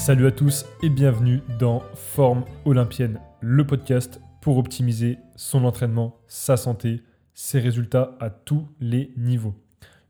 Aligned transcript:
Salut 0.00 0.26
à 0.26 0.30
tous 0.30 0.64
et 0.82 0.88
bienvenue 0.88 1.42
dans 1.58 1.82
Forme 1.94 2.46
Olympienne, 2.64 3.20
le 3.42 3.66
podcast 3.66 4.18
pour 4.40 4.56
optimiser 4.56 5.18
son 5.36 5.62
entraînement, 5.66 6.16
sa 6.26 6.56
santé, 6.56 7.02
ses 7.34 7.60
résultats 7.60 8.16
à 8.18 8.30
tous 8.30 8.66
les 8.80 9.12
niveaux. 9.18 9.52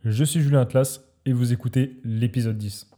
Je 0.04 0.22
suis 0.22 0.42
Julien 0.42 0.60
Atlas 0.60 1.00
et 1.26 1.32
vous 1.32 1.52
écoutez 1.52 1.98
l'épisode 2.04 2.56
10. 2.56 2.88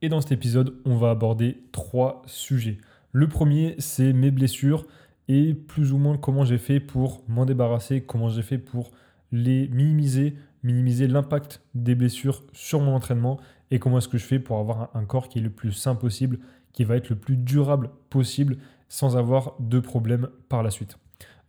Et 0.00 0.08
dans 0.08 0.22
cet 0.22 0.32
épisode, 0.32 0.76
on 0.86 0.96
va 0.96 1.10
aborder 1.10 1.62
trois 1.72 2.22
sujets. 2.24 2.78
Le 3.12 3.28
premier, 3.28 3.74
c'est 3.78 4.14
mes 4.14 4.30
blessures 4.30 4.86
et 5.28 5.52
plus 5.52 5.92
ou 5.92 5.98
moins 5.98 6.16
comment 6.16 6.46
j'ai 6.46 6.58
fait 6.58 6.80
pour 6.80 7.22
m'en 7.28 7.44
débarrasser, 7.44 8.00
comment 8.00 8.30
j'ai 8.30 8.42
fait 8.42 8.58
pour 8.58 8.92
les 9.30 9.68
minimiser, 9.68 10.36
minimiser 10.62 11.06
l'impact 11.06 11.60
des 11.74 11.94
blessures 11.94 12.42
sur 12.54 12.80
mon 12.80 12.94
entraînement 12.94 13.38
et 13.70 13.78
comment 13.78 13.98
est-ce 13.98 14.08
que 14.08 14.18
je 14.18 14.24
fais 14.24 14.38
pour 14.38 14.58
avoir 14.58 14.90
un 14.94 15.04
corps 15.04 15.28
qui 15.28 15.38
est 15.38 15.42
le 15.42 15.50
plus 15.50 15.72
sain 15.72 15.94
possible, 15.94 16.38
qui 16.72 16.84
va 16.84 16.96
être 16.96 17.08
le 17.08 17.16
plus 17.16 17.36
durable 17.36 17.90
possible 18.10 18.56
sans 18.88 19.16
avoir 19.16 19.54
de 19.60 19.80
problème 19.80 20.28
par 20.48 20.62
la 20.62 20.70
suite? 20.70 20.98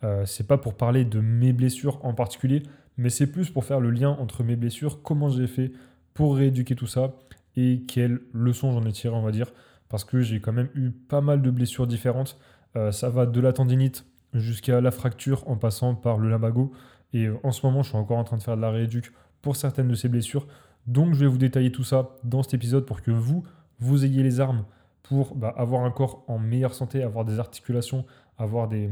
Euh, 0.04 0.26
c'est 0.26 0.48
pas 0.48 0.58
pour 0.58 0.76
parler 0.76 1.06
de 1.06 1.20
mes 1.20 1.54
blessures 1.54 2.04
en 2.04 2.14
particulier, 2.14 2.64
mais 2.98 3.10
c'est 3.10 3.28
plus 3.28 3.50
pour 3.50 3.66
faire 3.66 3.80
le 3.80 3.92
lien 3.92 4.10
entre 4.10 4.44
mes 4.44 4.56
blessures, 4.56 5.02
comment 5.02 5.30
j'ai 5.30 5.48
fait 5.48 5.72
pour 6.14 6.36
rééduquer 6.36 6.76
tout 6.76 6.88
ça 6.88 7.14
et 7.56 7.84
quelles 7.88 8.22
leçons 8.34 8.72
j'en 8.72 8.86
ai 8.86 8.92
tiré, 8.92 9.16
on 9.16 9.22
va 9.22 9.32
dire, 9.32 9.52
parce 9.90 10.04
que 10.04 10.22
j'ai 10.22 10.40
quand 10.40 10.54
même 10.54 10.70
eu 10.76 10.92
pas 10.92 11.22
mal 11.22 11.42
de 11.42 11.52
blessures 11.52 11.88
différentes. 11.88 12.38
Euh, 12.76 12.92
ça 12.92 13.10
va 13.10 13.26
de 13.26 13.40
la 13.42 13.54
tendinite 13.54 14.06
jusqu'à 14.34 14.80
la 14.80 14.92
fracture 14.92 15.48
en 15.48 15.58
passant 15.58 15.96
par 15.96 16.18
le 16.18 16.30
lumbago. 16.30 16.72
Et 17.14 17.26
euh, 17.26 17.38
en 17.44 17.52
ce 17.52 17.66
moment, 17.66 17.84
je 17.84 17.90
suis 17.90 17.98
encore 17.98 18.18
en 18.18 18.24
train 18.24 18.38
de 18.38 18.44
faire 18.44 18.56
de 18.56 18.62
la 18.62 18.72
rééduque 18.72 19.12
pour 19.42 19.56
certaines 19.56 19.90
de 19.90 19.96
ces 19.96 20.08
blessures. 20.08 20.48
Donc 20.88 21.14
je 21.14 21.20
vais 21.20 21.28
vous 21.28 21.38
détailler 21.38 21.72
tout 21.72 21.84
ça 21.84 22.16
dans 22.24 22.44
cet 22.44 22.54
épisode 22.54 22.86
pour 22.86 23.02
que 23.02 23.12
vous, 23.12 23.44
vous 23.80 24.06
ayez 24.06 24.24
les 24.24 24.40
armes 24.40 24.66
pour 25.04 25.36
bah, 25.36 25.54
avoir 25.58 25.84
un 25.84 25.92
corps 25.92 26.24
en 26.28 26.40
meilleure 26.40 26.74
santé, 26.74 27.04
avoir 27.04 27.26
des 27.26 27.40
articulations, 27.40 28.06
avoir 28.38 28.68
des... 28.68 28.90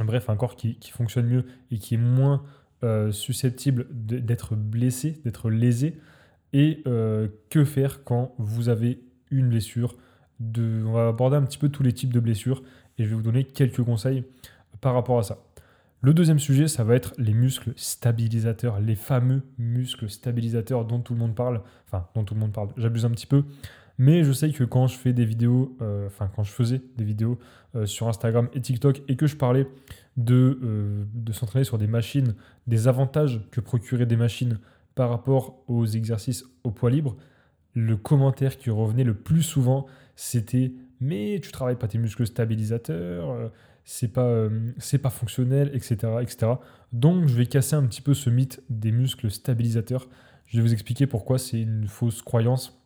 Bref, 0.00 0.30
un 0.30 0.36
corps 0.36 0.56
qui, 0.56 0.78
fonctionne 0.92 1.26
mieux 1.26 1.44
et 1.70 1.78
qui 1.78 1.94
est 1.94 1.98
moins 1.98 2.42
euh, 2.84 3.12
susceptible 3.12 3.86
d'être 3.90 4.54
blessé, 4.54 5.20
d'être 5.24 5.50
lésé. 5.50 5.98
Et 6.52 6.82
euh, 6.86 7.28
que 7.48 7.64
faire 7.64 8.02
quand 8.02 8.34
vous 8.38 8.68
avez 8.68 9.02
une 9.30 9.48
blessure. 9.48 9.96
On 10.40 10.92
va 10.92 11.08
aborder 11.08 11.36
un 11.36 11.42
petit 11.42 11.58
peu 11.58 11.68
tous 11.68 11.82
les 11.82 11.92
types 11.92 12.12
de 12.12 12.20
blessures 12.20 12.62
et 12.98 13.04
je 13.04 13.08
vais 13.08 13.14
vous 13.14 13.22
donner 13.22 13.44
quelques 13.44 13.82
conseils 13.82 14.24
par 14.80 14.94
rapport 14.94 15.18
à 15.18 15.22
ça. 15.22 15.38
Le 16.02 16.14
deuxième 16.14 16.38
sujet, 16.38 16.66
ça 16.66 16.82
va 16.82 16.94
être 16.94 17.12
les 17.18 17.34
muscles 17.34 17.74
stabilisateurs, 17.76 18.80
les 18.80 18.94
fameux 18.94 19.42
muscles 19.58 20.08
stabilisateurs 20.08 20.86
dont 20.86 21.00
tout 21.00 21.12
le 21.12 21.18
monde 21.18 21.34
parle. 21.34 21.60
Enfin, 21.86 22.06
dont 22.14 22.24
tout 22.24 22.32
le 22.32 22.40
monde 22.40 22.52
parle, 22.52 22.70
j'abuse 22.78 23.04
un 23.04 23.10
petit 23.10 23.26
peu. 23.26 23.44
Mais 23.98 24.24
je 24.24 24.32
sais 24.32 24.50
que 24.50 24.64
quand 24.64 24.86
je 24.86 24.94
euh, 24.94 24.96
faisais 24.96 25.12
des 26.96 27.04
vidéos 27.04 27.38
euh, 27.74 27.84
sur 27.84 28.08
Instagram 28.08 28.48
et 28.54 28.62
TikTok 28.62 29.02
et 29.08 29.16
que 29.16 29.26
je 29.26 29.36
parlais 29.36 29.66
de, 30.16 30.58
euh, 30.62 31.04
de 31.12 31.32
s'entraîner 31.34 31.64
sur 31.64 31.76
des 31.76 31.86
machines, 31.86 32.34
des 32.66 32.88
avantages 32.88 33.42
que 33.50 33.60
procuraient 33.60 34.06
des 34.06 34.16
machines 34.16 34.58
par 34.94 35.10
rapport 35.10 35.62
aux 35.68 35.84
exercices 35.84 36.46
au 36.64 36.70
poids 36.70 36.90
libre, 36.90 37.18
le 37.74 37.98
commentaire 37.98 38.56
qui 38.56 38.70
revenait 38.70 39.04
le 39.04 39.14
plus 39.14 39.42
souvent, 39.42 39.84
c'était 40.16 40.72
mais 41.02 41.40
tu 41.42 41.52
travailles 41.52 41.78
pas 41.78 41.88
tes 41.88 41.98
muscles 41.98 42.26
stabilisateurs, 42.26 43.50
c'est 43.92 44.06
pas, 44.06 44.22
euh, 44.22 44.70
c'est 44.78 44.98
pas 44.98 45.10
fonctionnel, 45.10 45.72
etc., 45.74 45.96
etc. 46.22 46.52
Donc 46.92 47.26
je 47.26 47.34
vais 47.34 47.46
casser 47.46 47.74
un 47.74 47.84
petit 47.86 48.02
peu 48.02 48.14
ce 48.14 48.30
mythe 48.30 48.62
des 48.70 48.92
muscles 48.92 49.32
stabilisateurs. 49.32 50.08
Je 50.46 50.58
vais 50.58 50.62
vous 50.62 50.72
expliquer 50.72 51.08
pourquoi 51.08 51.38
c'est 51.38 51.60
une 51.60 51.88
fausse 51.88 52.22
croyance 52.22 52.80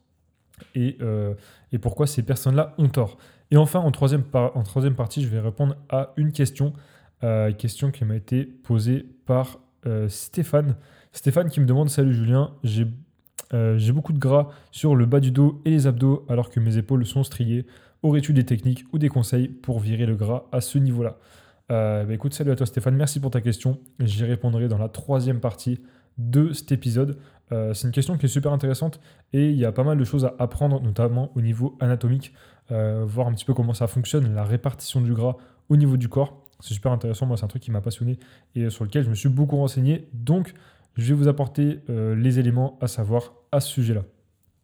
et, 0.75 0.97
euh, 1.03 1.35
et 1.73 1.79
pourquoi 1.79 2.07
ces 2.07 2.23
personnes-là 2.23 2.75
ont 2.79 2.89
tort. 2.89 3.19
Et 3.51 3.59
enfin, 3.59 3.81
en 3.81 3.91
troisième, 3.91 4.25
en 4.33 4.63
troisième 4.63 4.95
partie, 4.95 5.23
je 5.23 5.29
vais 5.29 5.41
répondre 5.41 5.77
à 5.91 6.15
une 6.17 6.33
question, 6.33 6.73
euh, 7.23 7.53
question 7.53 7.91
qui 7.91 8.07
m'a 8.07 8.17
été 8.17 8.45
posée 8.45 9.05
par 9.27 9.59
Stéphane. 10.09 10.77
Stéphane 11.13 11.51
qui 11.51 11.61
me 11.61 11.67
demande 11.67 11.91
Salut 11.91 12.15
Julien, 12.15 12.55
j'ai 12.65 12.87
j'ai 13.77 13.93
beaucoup 13.93 14.13
de 14.13 14.19
gras 14.19 14.49
sur 14.73 14.97
le 14.97 15.07
bas 15.07 15.21
du 15.21 15.31
dos 15.31 15.63
et 15.65 15.71
les 15.71 15.87
abdos 15.87 16.27
alors 16.29 16.51
que 16.51 16.59
mes 16.59 16.77
épaules 16.77 17.07
sont 17.07 17.23
striées. 17.23 17.67
Aurais-tu 18.05 18.35
des 18.35 18.45
techniques 18.45 18.85
ou 18.93 18.99
des 18.99 19.09
conseils 19.09 19.49
pour 19.49 19.81
virer 19.81 20.05
le 20.05 20.15
gras 20.15 20.45
à 20.53 20.61
ce 20.61 20.77
niveau-là? 20.77 21.17
Euh, 21.73 22.05
bah 22.05 22.13
Écoute, 22.13 22.35
salut 22.35 22.51
à 22.51 22.55
toi 22.55 22.67
Stéphane, 22.67 22.95
merci 22.97 23.19
pour 23.19 23.31
ta 23.31 23.41
question. 23.41 23.81
J'y 23.99 24.25
répondrai 24.25 24.69
dans 24.69 24.77
la 24.77 24.91
troisième 24.91 25.41
partie 25.41 25.81
de 26.19 26.53
cet 26.53 26.71
épisode. 26.71 27.17
Euh, 27.51 27.73
c'est 27.73 27.87
une 27.87 27.95
question 27.95 28.19
qui 28.19 28.27
est 28.27 28.29
super 28.29 28.53
intéressante 28.53 29.01
et 29.33 29.49
il 29.49 29.57
y 29.57 29.65
a 29.65 29.73
pas 29.73 29.85
mal 29.85 29.97
de 29.97 30.05
choses 30.05 30.27
à 30.27 30.35
apprendre, 30.39 30.83
notamment 30.83 31.33
au 31.35 31.41
niveau 31.41 31.79
anatomique, 31.81 32.35
euh, 32.73 33.07
voir 33.07 33.27
un 33.27 33.33
petit 33.33 33.47
peu 33.47 33.55
comment 33.55 33.73
ça 33.73 33.87
fonctionne, 33.87 34.35
la 34.35 34.45
répartition 34.45 35.01
du 35.01 35.15
gras 35.15 35.39
au 35.71 35.77
niveau 35.79 35.97
du 35.97 36.11
corps. 36.11 36.45
C'est 36.61 36.75
super 36.75 36.93
intéressant, 36.93 37.25
moi 37.25 37.39
c'est 37.39 37.45
un 37.47 37.49
truc 37.49 37.63
qui 37.63 37.71
m'a 37.71 37.81
passionné 37.81 38.19
et 38.55 38.69
sur 38.69 38.85
lequel 38.85 39.05
je 39.05 39.09
me 39.09 39.15
suis 39.15 39.31
beaucoup 39.31 39.57
renseigné. 39.57 40.11
Donc 40.13 40.53
je 40.97 41.15
vais 41.15 41.15
vous 41.15 41.29
apporter 41.29 41.81
les 41.89 42.39
éléments 42.39 42.79
à 42.83 42.87
savoir 42.87 43.33
à 43.51 43.61
ce 43.61 43.71
sujet-là. 43.71 44.03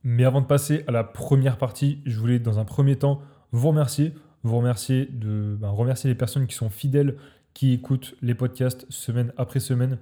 Mais 0.03 0.25
avant 0.25 0.41
de 0.41 0.47
passer 0.47 0.85
à 0.87 0.93
la 0.93 1.05
première 1.05 1.59
partie, 1.59 2.01
je 2.07 2.19
voulais 2.19 2.39
dans 2.39 2.59
un 2.59 2.65
premier 2.65 2.97
temps 2.97 3.21
vous 3.53 3.69
remercier, 3.69 4.15
vous 4.43 4.57
remercier 4.57 5.07
de 5.07 5.57
ben, 5.61 5.69
remercier 5.69 6.09
les 6.09 6.15
personnes 6.15 6.47
qui 6.47 6.55
sont 6.55 6.71
fidèles, 6.71 7.17
qui 7.53 7.73
écoutent 7.73 8.15
les 8.23 8.35
podcasts 8.35 8.87
semaine 8.91 9.33
après 9.37 9.61
semaine, 9.61 9.99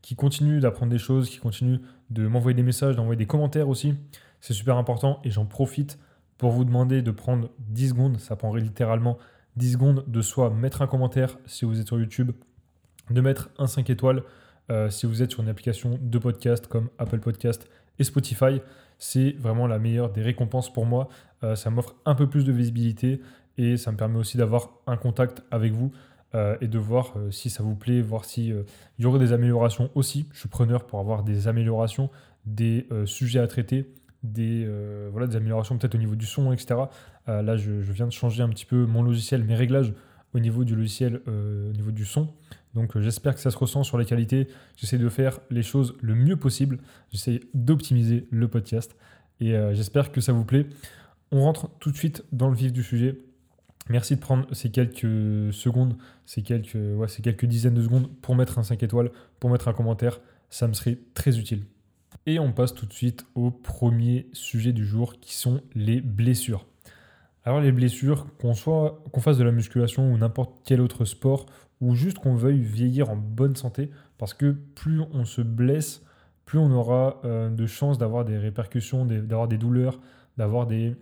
qui 0.00 0.16
continuent 0.16 0.60
d'apprendre 0.60 0.90
des 0.90 0.98
choses, 0.98 1.28
qui 1.28 1.38
continuent 1.38 1.80
de 2.10 2.26
m'envoyer 2.26 2.54
des 2.54 2.62
messages, 2.62 2.96
d'envoyer 2.96 3.18
des 3.18 3.26
commentaires 3.26 3.68
aussi. 3.68 3.94
C'est 4.40 4.54
super 4.54 4.76
important 4.76 5.20
et 5.24 5.30
j'en 5.30 5.44
profite 5.44 5.98
pour 6.38 6.50
vous 6.50 6.64
demander 6.64 7.02
de 7.02 7.10
prendre 7.10 7.50
10 7.58 7.90
secondes, 7.90 8.18
ça 8.18 8.34
prendrait 8.34 8.60
littéralement 8.60 9.18
10 9.56 9.72
secondes 9.72 10.04
de 10.08 10.22
soit 10.22 10.50
mettre 10.50 10.82
un 10.82 10.86
commentaire 10.86 11.38
si 11.46 11.64
vous 11.64 11.78
êtes 11.78 11.86
sur 11.86 11.98
YouTube, 11.98 12.32
de 13.10 13.20
mettre 13.20 13.50
un 13.58 13.66
5 13.66 13.90
étoiles 13.90 14.22
euh, 14.70 14.90
si 14.90 15.06
vous 15.06 15.22
êtes 15.22 15.30
sur 15.30 15.42
une 15.42 15.48
application 15.48 15.98
de 16.00 16.18
podcast 16.18 16.66
comme 16.66 16.88
Apple 16.98 17.20
Podcast 17.20 17.68
et 17.98 18.04
Spotify 18.04 18.60
c'est 19.02 19.32
vraiment 19.32 19.66
la 19.66 19.80
meilleure 19.80 20.10
des 20.10 20.22
récompenses 20.22 20.72
pour 20.72 20.86
moi. 20.86 21.08
Euh, 21.42 21.56
ça 21.56 21.70
m'offre 21.70 21.96
un 22.04 22.14
peu 22.14 22.28
plus 22.28 22.44
de 22.44 22.52
visibilité 22.52 23.20
et 23.58 23.76
ça 23.76 23.90
me 23.90 23.96
permet 23.96 24.16
aussi 24.16 24.36
d'avoir 24.36 24.70
un 24.86 24.96
contact 24.96 25.42
avec 25.50 25.72
vous 25.72 25.90
euh, 26.36 26.56
et 26.60 26.68
de 26.68 26.78
voir 26.78 27.12
euh, 27.16 27.32
si 27.32 27.50
ça 27.50 27.64
vous 27.64 27.74
plaît, 27.74 28.00
voir 28.00 28.24
s'il 28.24 28.64
y 29.00 29.04
aurait 29.04 29.18
des 29.18 29.32
améliorations 29.32 29.90
aussi. 29.96 30.28
Je 30.30 30.38
suis 30.38 30.48
preneur 30.48 30.86
pour 30.86 31.00
avoir 31.00 31.24
des 31.24 31.48
améliorations, 31.48 32.10
des 32.46 32.86
sujets 33.04 33.40
à 33.40 33.48
traiter, 33.48 33.92
des, 34.22 34.68
améliorations 35.34 35.76
peut-être 35.78 35.96
au 35.96 35.98
niveau 35.98 36.14
du 36.14 36.26
son, 36.26 36.52
etc. 36.52 36.82
là, 37.26 37.56
je, 37.56 37.72
viens 37.72 38.06
de 38.06 38.12
changer 38.12 38.44
un 38.44 38.48
petit 38.50 38.66
peu 38.66 38.86
mon 38.86 39.02
logiciel, 39.02 39.42
mes 39.42 39.56
réglages 39.56 39.92
au 40.32 40.38
niveau 40.38 40.62
du 40.62 40.76
logiciel, 40.76 41.22
au 41.26 41.72
niveau 41.72 41.90
du 41.90 42.04
son. 42.04 42.28
Donc 42.74 42.96
euh, 42.96 43.00
j'espère 43.00 43.34
que 43.34 43.40
ça 43.40 43.50
se 43.50 43.56
ressent 43.56 43.82
sur 43.82 43.98
les 43.98 44.04
qualités. 44.04 44.48
J'essaie 44.76 44.98
de 44.98 45.08
faire 45.08 45.40
les 45.50 45.62
choses 45.62 45.96
le 46.00 46.14
mieux 46.14 46.36
possible. 46.36 46.78
J'essaie 47.10 47.40
d'optimiser 47.54 48.26
le 48.30 48.48
podcast. 48.48 48.96
Et 49.40 49.54
euh, 49.54 49.74
j'espère 49.74 50.12
que 50.12 50.20
ça 50.20 50.32
vous 50.32 50.44
plaît. 50.44 50.66
On 51.30 51.42
rentre 51.42 51.70
tout 51.78 51.90
de 51.90 51.96
suite 51.96 52.24
dans 52.32 52.48
le 52.48 52.54
vif 52.54 52.72
du 52.72 52.82
sujet. 52.82 53.18
Merci 53.88 54.16
de 54.16 54.20
prendre 54.20 54.46
ces 54.54 54.70
quelques 54.70 55.52
secondes, 55.52 55.96
ces 56.24 56.42
quelques, 56.42 56.78
ces 57.08 57.22
quelques 57.22 57.46
dizaines 57.46 57.74
de 57.74 57.82
secondes 57.82 58.08
pour 58.20 58.36
mettre 58.36 58.58
un 58.58 58.62
5 58.62 58.82
étoiles, 58.82 59.10
pour 59.40 59.50
mettre 59.50 59.68
un 59.68 59.72
commentaire. 59.72 60.20
Ça 60.50 60.68
me 60.68 60.72
serait 60.72 60.98
très 61.14 61.38
utile. 61.38 61.64
Et 62.26 62.38
on 62.38 62.52
passe 62.52 62.74
tout 62.74 62.86
de 62.86 62.92
suite 62.92 63.26
au 63.34 63.50
premier 63.50 64.28
sujet 64.32 64.72
du 64.72 64.86
jour 64.86 65.18
qui 65.18 65.34
sont 65.34 65.62
les 65.74 66.00
blessures. 66.00 66.66
Alors 67.44 67.60
les 67.60 67.72
blessures, 67.72 68.26
qu'on 68.38 68.54
soit 68.54 69.02
qu'on 69.10 69.20
fasse 69.20 69.38
de 69.38 69.44
la 69.44 69.50
musculation 69.50 70.12
ou 70.12 70.16
n'importe 70.16 70.60
quel 70.64 70.80
autre 70.80 71.04
sport 71.04 71.46
ou 71.82 71.96
juste 71.96 72.20
qu'on 72.20 72.36
veuille 72.36 72.60
vieillir 72.60 73.10
en 73.10 73.16
bonne 73.16 73.56
santé, 73.56 73.90
parce 74.16 74.34
que 74.34 74.52
plus 74.52 75.00
on 75.12 75.24
se 75.24 75.42
blesse, 75.42 76.02
plus 76.46 76.60
on 76.60 76.70
aura 76.70 77.20
euh, 77.24 77.50
de 77.50 77.66
chances 77.66 77.98
d'avoir 77.98 78.24
des 78.24 78.38
répercussions, 78.38 79.04
d'avoir 79.04 79.48
des 79.48 79.58
douleurs, 79.58 79.98
d'avoir 80.38 80.68
des 80.68 80.94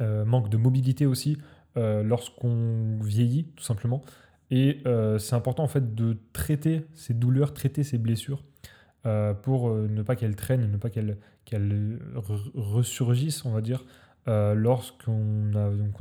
euh, 0.00 0.24
manques 0.24 0.48
de 0.48 0.56
mobilité 0.56 1.04
aussi 1.04 1.36
euh, 1.76 2.02
lorsqu'on 2.02 2.98
vieillit, 3.02 3.44
tout 3.56 3.62
simplement. 3.62 4.02
Et 4.50 4.82
c'est 5.18 5.36
important 5.36 5.62
en 5.62 5.68
fait 5.68 5.94
de 5.94 6.16
traiter 6.32 6.84
ces 6.94 7.14
douleurs, 7.14 7.54
traiter 7.54 7.84
ces 7.84 7.98
blessures 7.98 8.42
pour 9.42 9.70
ne 9.70 10.02
pas 10.02 10.16
qu'elles 10.16 10.34
traînent, 10.34 10.68
ne 10.68 10.76
pas 10.76 10.90
qu'elles 10.90 11.16
ressurgissent, 12.56 13.44
on 13.44 13.52
va 13.52 13.60
dire, 13.60 13.84
lorsqu'on 14.26 15.52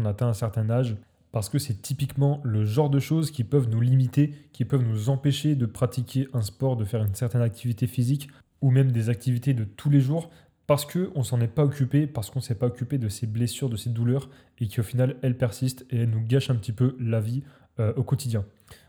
atteint 0.04 0.30
un 0.30 0.34
certain 0.34 0.68
âge 0.72 0.98
parce 1.32 1.50
que 1.50 1.60
c'est 1.60 1.82
typiquement 1.82 2.42
le 2.44 2.66
genre 2.66 2.90
de 2.90 3.00
choses 3.00 3.32
qui 3.32 3.44
peuvent 3.44 3.70
nous 3.70 3.82
limiter, 3.82 4.34
qui 4.52 4.66
peuvent 4.66 4.86
nous 4.86 5.10
empêcher 5.10 5.56
de 5.56 5.66
pratiquer 5.66 6.28
un 6.34 6.42
sport, 6.42 6.76
de 6.76 6.86
faire 6.86 7.04
une 7.04 7.16
certaine 7.16 7.42
activité 7.42 7.88
physique 7.88 8.30
ou 8.62 8.72
même 8.72 8.92
des 8.92 9.10
activités 9.10 9.54
de 9.54 9.64
tous 9.64 9.90
les 9.90 10.02
jours 10.02 10.30
parce 10.68 10.86
qu'on 10.86 11.24
s'en 11.24 11.42
est 11.42 11.48
pas 11.48 11.64
occupé, 11.64 12.06
parce 12.06 12.30
qu'on 12.30 12.42
s'est 12.42 12.54
pas 12.54 12.68
occupé 12.68 13.00
de 13.00 13.10
ces 13.10 13.26
blessures, 13.26 13.70
de 13.70 13.76
ces 13.76 13.90
douleurs 13.90 14.30
et 14.60 14.68
qui 14.68 14.80
au 14.80 14.84
final 14.84 15.16
elles 15.24 15.38
persistent 15.38 15.86
et 15.90 16.02
elles 16.02 16.10
nous 16.10 16.24
gâchent 16.24 16.52
un 16.52 16.56
petit 16.56 16.74
peu 16.74 16.96
la 17.00 17.20
vie 17.20 17.44
euh, 17.80 17.92
au 17.96 18.04
quotidien. 18.04 18.46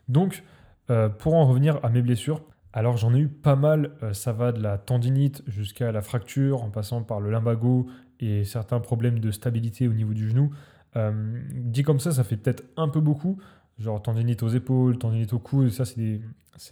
Donc, 0.09 0.43
euh, 0.91 1.09
pour 1.09 1.35
en 1.35 1.47
revenir 1.47 1.79
à 1.83 1.89
mes 1.89 2.03
blessures, 2.03 2.43
Alors 2.73 2.97
j'en 2.97 3.15
ai 3.15 3.19
eu 3.19 3.29
pas 3.29 3.57
mal, 3.57 3.93
euh, 4.03 4.13
ça 4.13 4.33
va 4.33 4.53
de 4.53 4.63
la 4.63 4.79
tendinite 4.79 5.43
jusqu'à 5.47 5.91
la 5.91 6.03
fracture, 6.03 6.63
en 6.63 6.71
passant 6.71 7.03
par 7.03 7.21
le 7.21 7.31
lumbago 7.31 7.89
et 8.21 8.45
certains 8.45 8.81
problèmes 8.81 9.19
de 9.19 9.31
stabilité 9.31 9.89
au 9.89 9.93
niveau 9.93 10.15
du 10.15 10.29
genou. 10.29 10.51
Euh, 10.97 11.41
dit 11.53 11.83
comme 11.83 12.01
ça, 12.01 12.13
ça 12.13 12.25
fait 12.25 12.37
peut-être 12.37 12.65
un 12.77 12.89
peu 12.89 13.01
beaucoup, 13.01 13.39
genre 13.79 14.03
tendinite 14.03 14.43
aux 14.43 14.49
épaules, 14.49 14.99
tendinite 14.99 15.33
au 15.33 15.39
cou, 15.39 15.69
ça 15.71 15.85
c'est 15.85 16.01
des, 16.01 16.21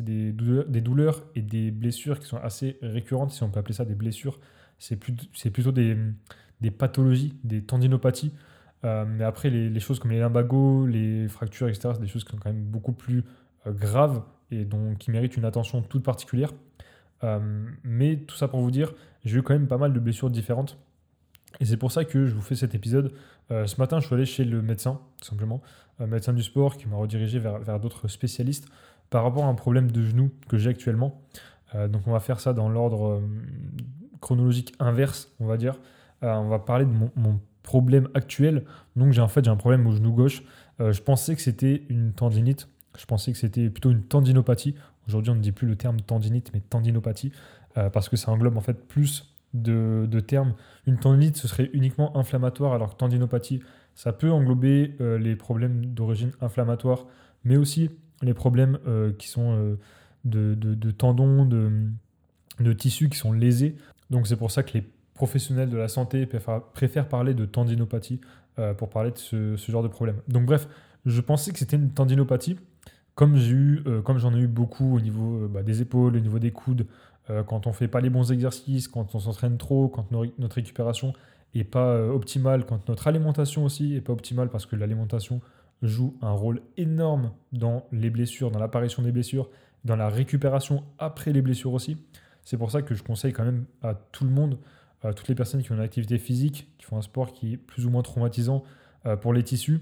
des, 0.00 0.32
douleurs, 0.32 0.66
des, 0.66 0.80
douleurs, 0.80 1.22
et 1.34 1.42
des 1.42 1.70
blessures 1.70 2.18
qui 2.18 2.26
sont 2.26 2.38
assez 2.38 2.78
récurrentes, 2.82 3.30
si 3.30 3.42
on 3.42 3.50
peut 3.50 3.60
appeler 3.60 3.74
ça 3.74 3.84
des 3.84 3.94
blessures. 3.94 4.38
C'est 4.78 4.96
plutôt 4.96 5.72
des, 5.72 5.96
des, 6.60 6.70
pathologies, 6.70 7.34
des 7.44 7.62
tendinopathies. 7.62 8.32
Euh, 8.84 9.04
mais 9.06 9.24
après, 9.24 9.50
les, 9.50 9.80
choses 9.80 9.98
comme 9.98 10.12
les 10.12 10.20
lumbagos, 10.20 10.86
les 10.86 11.26
fractures, 11.28 11.68
etc., 11.68 11.90
c'est 11.94 12.00
des 12.00 12.06
choses 12.06 12.24
qui 12.24 12.30
sont 12.30 12.38
quand 12.38 12.52
même 12.52 12.62
beaucoup 12.62 12.92
plus 12.92 13.24
graves 13.66 14.22
et 14.50 14.64
donc 14.64 14.98
qui 14.98 15.10
mérite 15.10 15.36
une 15.36 15.44
attention 15.44 15.82
toute 15.82 16.04
particulière. 16.04 16.52
Euh, 17.24 17.66
mais 17.82 18.16
tout 18.16 18.36
ça 18.36 18.48
pour 18.48 18.60
vous 18.60 18.70
dire, 18.70 18.92
j'ai 19.24 19.38
eu 19.38 19.42
quand 19.42 19.54
même 19.54 19.66
pas 19.66 19.78
mal 19.78 19.92
de 19.92 20.00
blessures 20.00 20.30
différentes. 20.30 20.78
Et 21.60 21.64
c'est 21.64 21.76
pour 21.76 21.92
ça 21.92 22.04
que 22.04 22.26
je 22.26 22.34
vous 22.34 22.42
fais 22.42 22.54
cet 22.54 22.74
épisode. 22.74 23.12
Euh, 23.50 23.66
ce 23.66 23.80
matin, 23.80 24.00
je 24.00 24.06
suis 24.06 24.14
allé 24.14 24.26
chez 24.26 24.44
le 24.44 24.62
médecin, 24.62 25.00
tout 25.20 25.28
simplement, 25.28 25.62
médecin 26.00 26.32
du 26.32 26.42
sport 26.42 26.76
qui 26.76 26.86
m'a 26.86 26.96
redirigé 26.96 27.38
vers, 27.38 27.58
vers 27.58 27.80
d'autres 27.80 28.06
spécialistes 28.06 28.68
par 29.10 29.24
rapport 29.24 29.44
à 29.44 29.48
un 29.48 29.54
problème 29.54 29.90
de 29.90 30.02
genou 30.02 30.30
que 30.48 30.58
j'ai 30.58 30.70
actuellement. 30.70 31.22
Euh, 31.74 31.88
donc 31.88 32.02
on 32.06 32.12
va 32.12 32.20
faire 32.20 32.40
ça 32.40 32.52
dans 32.52 32.68
l'ordre 32.68 33.22
chronologique 34.20 34.74
inverse, 34.78 35.32
on 35.40 35.46
va 35.46 35.56
dire. 35.56 35.78
on 36.22 36.48
va 36.48 36.58
parler 36.58 36.84
de 36.84 36.92
mon, 36.92 37.10
mon 37.16 37.40
problème 37.62 38.08
actuel. 38.14 38.64
Donc 38.96 39.12
j'ai 39.12 39.20
en 39.20 39.28
fait 39.28 39.44
j'ai 39.44 39.50
un 39.50 39.56
problème 39.56 39.86
au 39.86 39.92
genou 39.92 40.12
gauche. 40.12 40.42
je 40.78 41.00
pensais 41.00 41.34
que 41.34 41.42
c'était 41.42 41.82
une 41.88 42.12
tendinite 42.12 42.68
je 42.98 43.06
pensais 43.06 43.32
que 43.32 43.38
c'était 43.38 43.70
plutôt 43.70 43.90
une 43.90 44.02
tendinopathie. 44.02 44.74
Aujourd'hui, 45.06 45.30
on 45.30 45.36
ne 45.36 45.40
dit 45.40 45.52
plus 45.52 45.66
le 45.66 45.76
terme 45.76 46.00
tendinite, 46.00 46.50
mais 46.52 46.60
tendinopathie, 46.60 47.32
euh, 47.76 47.88
parce 47.88 48.08
que 48.08 48.16
ça 48.16 48.30
englobe 48.30 48.56
en 48.56 48.60
fait 48.60 48.86
plus 48.86 49.34
de, 49.54 50.20
termes. 50.20 50.54
Une 50.86 50.98
tendinite, 50.98 51.36
ce 51.36 51.48
serait 51.48 51.70
uniquement 51.72 52.16
inflammatoire, 52.16 52.72
alors 52.72 52.90
que 52.90 52.96
tendinopathie, 52.96 53.60
ça 53.94 54.12
peut 54.12 54.30
englober 54.30 54.94
euh, 55.00 55.18
les 55.18 55.36
problèmes 55.36 55.86
d'origine 55.86 56.30
inflammatoire, 56.40 57.06
mais 57.44 57.56
aussi 57.56 57.90
les 58.22 58.34
problèmes 58.34 58.78
euh, 58.86 59.12
qui 59.12 59.28
sont 59.28 59.76
de, 60.24 60.90
tendons, 60.90 61.44
de, 61.44 62.72
tissus 62.72 63.08
qui 63.08 63.18
sont 63.18 63.32
lésés. 63.32 63.76
Donc 64.10 64.26
c'est 64.26 64.36
pour 64.36 64.50
ça 64.50 64.62
que 64.62 64.74
les 64.74 64.88
professionnels 65.14 65.70
de 65.70 65.76
la 65.76 65.88
santé 65.88 66.26
préfèrent, 66.26 67.08
parler 67.08 67.34
de 67.34 67.44
tendinopathie 67.44 68.20
pour 68.76 68.90
parler 68.90 69.12
de 69.12 69.18
ce, 69.18 69.56
ce, 69.56 69.70
genre 69.70 69.84
de 69.84 69.88
problème. 69.88 70.16
Donc 70.26 70.44
bref, 70.44 70.68
je 71.06 71.20
pensais 71.20 71.52
que 71.52 71.58
c'était 71.58 71.76
une 71.76 71.92
tendinopathie, 71.92 72.56
comme 73.18 73.36
j'ai 73.36 73.50
eu, 73.50 73.82
euh, 73.88 74.00
comme 74.00 74.18
j'en 74.18 74.32
ai 74.32 74.38
eu 74.38 74.46
beaucoup 74.46 74.94
au 74.94 75.00
niveau 75.00 75.42
euh, 75.42 75.48
bah, 75.48 75.64
des 75.64 75.82
épaules, 75.82 76.14
au 76.14 76.20
niveau 76.20 76.38
des 76.38 76.52
coudes, 76.52 76.86
euh, 77.30 77.42
quand 77.42 77.66
on 77.66 77.72
fait 77.72 77.88
pas 77.88 78.00
les 78.00 78.10
bons 78.10 78.32
exercices, 78.32 78.88
quand 78.88 79.14
on 79.14 79.20
s'entraîne 79.20 79.58
trop, 79.58 79.88
quand 79.88 80.10
notre 80.10 80.56
récupération 80.56 81.12
est 81.54 81.64
pas 81.64 82.06
optimale, 82.08 82.64
quand 82.66 82.88
notre 82.88 83.06
alimentation 83.06 83.64
aussi 83.64 83.94
est 83.94 84.00
pas 84.00 84.12
optimale, 84.12 84.48
parce 84.48 84.66
que 84.66 84.76
l'alimentation 84.76 85.40
joue 85.82 86.16
un 86.22 86.32
rôle 86.32 86.60
énorme 86.76 87.32
dans 87.52 87.86
les 87.92 88.10
blessures, 88.10 88.50
dans 88.50 88.58
l'apparition 88.58 89.02
des 89.02 89.12
blessures, 89.12 89.48
dans 89.84 89.96
la 89.96 90.08
récupération 90.08 90.84
après 90.98 91.32
les 91.32 91.40
blessures 91.40 91.72
aussi. 91.72 91.96
C'est 92.44 92.56
pour 92.56 92.70
ça 92.70 92.82
que 92.82 92.94
je 92.94 93.02
conseille 93.02 93.32
quand 93.32 93.44
même 93.44 93.64
à 93.82 93.94
tout 93.94 94.24
le 94.24 94.30
monde, 94.30 94.58
à 95.02 95.12
toutes 95.12 95.28
les 95.28 95.34
personnes 95.34 95.62
qui 95.62 95.70
ont 95.72 95.76
une 95.76 95.80
activité 95.80 96.18
physique, 96.18 96.68
qui 96.78 96.84
font 96.84 96.98
un 96.98 97.02
sport 97.02 97.32
qui 97.32 97.54
est 97.54 97.56
plus 97.56 97.86
ou 97.86 97.90
moins 97.90 98.02
traumatisant 98.02 98.64
pour 99.20 99.32
les 99.32 99.44
tissus, 99.44 99.80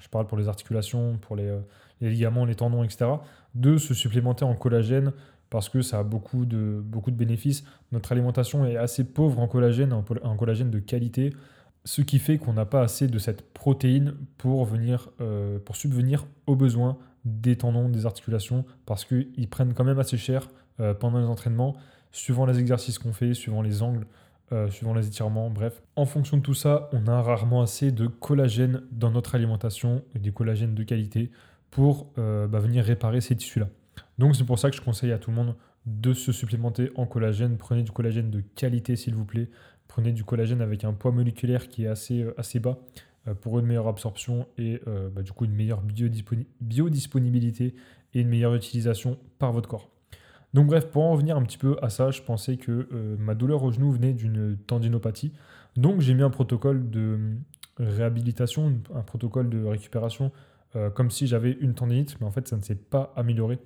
je 0.00 0.08
parle 0.08 0.26
pour 0.26 0.38
les 0.38 0.48
articulations, 0.48 1.18
pour 1.18 1.34
les, 1.34 1.58
les 2.00 2.10
ligaments, 2.10 2.44
les 2.44 2.54
tendons, 2.54 2.84
etc., 2.84 3.10
de 3.54 3.76
se 3.76 3.94
supplémenter 3.94 4.44
en 4.44 4.54
collagène 4.54 5.12
parce 5.50 5.68
que 5.68 5.82
ça 5.82 6.00
a 6.00 6.02
beaucoup 6.02 6.44
de, 6.44 6.80
beaucoup 6.84 7.10
de 7.10 7.16
bénéfices. 7.16 7.64
Notre 7.92 8.12
alimentation 8.12 8.66
est 8.66 8.76
assez 8.76 9.04
pauvre 9.04 9.40
en 9.40 9.48
collagène, 9.48 9.92
en 9.92 10.36
collagène 10.36 10.70
de 10.70 10.78
qualité, 10.78 11.32
ce 11.88 12.02
qui 12.02 12.18
fait 12.18 12.36
qu'on 12.36 12.52
n'a 12.52 12.66
pas 12.66 12.82
assez 12.82 13.08
de 13.08 13.18
cette 13.18 13.52
protéine 13.54 14.14
pour, 14.36 14.64
venir, 14.66 15.08
euh, 15.20 15.58
pour 15.58 15.74
subvenir 15.74 16.26
aux 16.46 16.54
besoins 16.54 16.98
des 17.24 17.56
tendons, 17.56 17.88
des 17.88 18.04
articulations, 18.04 18.66
parce 18.84 19.06
qu'ils 19.06 19.48
prennent 19.48 19.72
quand 19.72 19.84
même 19.84 19.98
assez 19.98 20.18
cher 20.18 20.48
euh, 20.80 20.92
pendant 20.92 21.18
les 21.18 21.26
entraînements, 21.26 21.76
suivant 22.12 22.44
les 22.44 22.58
exercices 22.58 22.98
qu'on 22.98 23.14
fait, 23.14 23.32
suivant 23.32 23.62
les 23.62 23.82
angles, 23.82 24.06
euh, 24.52 24.70
suivant 24.70 24.92
les 24.92 25.06
étirements, 25.06 25.48
bref. 25.48 25.82
En 25.96 26.04
fonction 26.04 26.36
de 26.36 26.42
tout 26.42 26.54
ça, 26.54 26.90
on 26.92 27.06
a 27.06 27.22
rarement 27.22 27.62
assez 27.62 27.90
de 27.90 28.06
collagène 28.06 28.82
dans 28.92 29.10
notre 29.10 29.34
alimentation, 29.34 30.02
et 30.14 30.18
des 30.18 30.30
collagènes 30.30 30.74
de 30.74 30.82
qualité, 30.82 31.30
pour 31.70 32.12
bah, 32.16 32.58
venir 32.60 32.82
réparer 32.82 33.20
ces 33.20 33.36
tissus-là. 33.36 33.68
Donc 34.18 34.36
c'est 34.36 34.44
pour 34.44 34.58
ça 34.58 34.70
que 34.70 34.76
je 34.76 34.82
conseille 34.82 35.12
à 35.12 35.18
tout 35.18 35.30
le 35.30 35.36
monde 35.36 35.54
de 35.86 36.12
se 36.12 36.32
supplémenter 36.32 36.90
en 36.96 37.06
collagène. 37.06 37.56
Prenez 37.56 37.82
du 37.82 37.92
collagène 37.92 38.30
de 38.30 38.40
qualité 38.40 38.96
s'il 38.96 39.14
vous 39.14 39.24
plaît. 39.24 39.48
Prenez 39.86 40.12
du 40.12 40.24
collagène 40.24 40.60
avec 40.60 40.84
un 40.84 40.92
poids 40.92 41.12
moléculaire 41.12 41.68
qui 41.68 41.84
est 41.84 41.88
assez, 41.88 42.22
euh, 42.22 42.34
assez 42.36 42.60
bas 42.60 42.78
euh, 43.26 43.34
pour 43.34 43.58
une 43.58 43.66
meilleure 43.66 43.88
absorption 43.88 44.46
et 44.58 44.80
bah, 45.12 45.22
du 45.22 45.32
coup 45.32 45.44
une 45.44 45.54
meilleure 45.54 45.82
biodisponibilité 46.60 47.74
et 48.14 48.20
une 48.20 48.28
meilleure 48.28 48.54
utilisation 48.54 49.18
par 49.38 49.52
votre 49.52 49.68
corps. 49.68 49.90
Donc 50.54 50.66
bref, 50.66 50.86
pour 50.86 51.04
en 51.04 51.12
revenir 51.12 51.36
un 51.36 51.42
petit 51.42 51.58
peu 51.58 51.76
à 51.82 51.90
ça, 51.90 52.10
je 52.10 52.22
pensais 52.22 52.56
que 52.56 52.88
ma 53.18 53.34
douleur 53.34 53.62
au 53.62 53.70
genou 53.70 53.90
venait 53.92 54.14
d'une 54.14 54.56
tendinopathie. 54.66 55.32
Donc 55.76 56.00
j'ai 56.00 56.14
mis 56.14 56.22
un 56.22 56.30
protocole 56.30 56.88
de 56.88 57.18
réhabilitation, 57.78 58.80
un 58.94 59.02
protocole 59.02 59.50
de 59.50 59.62
récupération 59.64 60.32
euh, 60.76 60.90
comme 60.90 61.10
si 61.10 61.26
j'avais 61.26 61.52
une 61.60 61.74
tendinite, 61.74 62.20
mais 62.20 62.26
en 62.26 62.30
fait 62.30 62.46
ça 62.46 62.56
ne 62.56 62.62
s'est 62.62 62.74
pas 62.74 63.12
amélioré. 63.16 63.58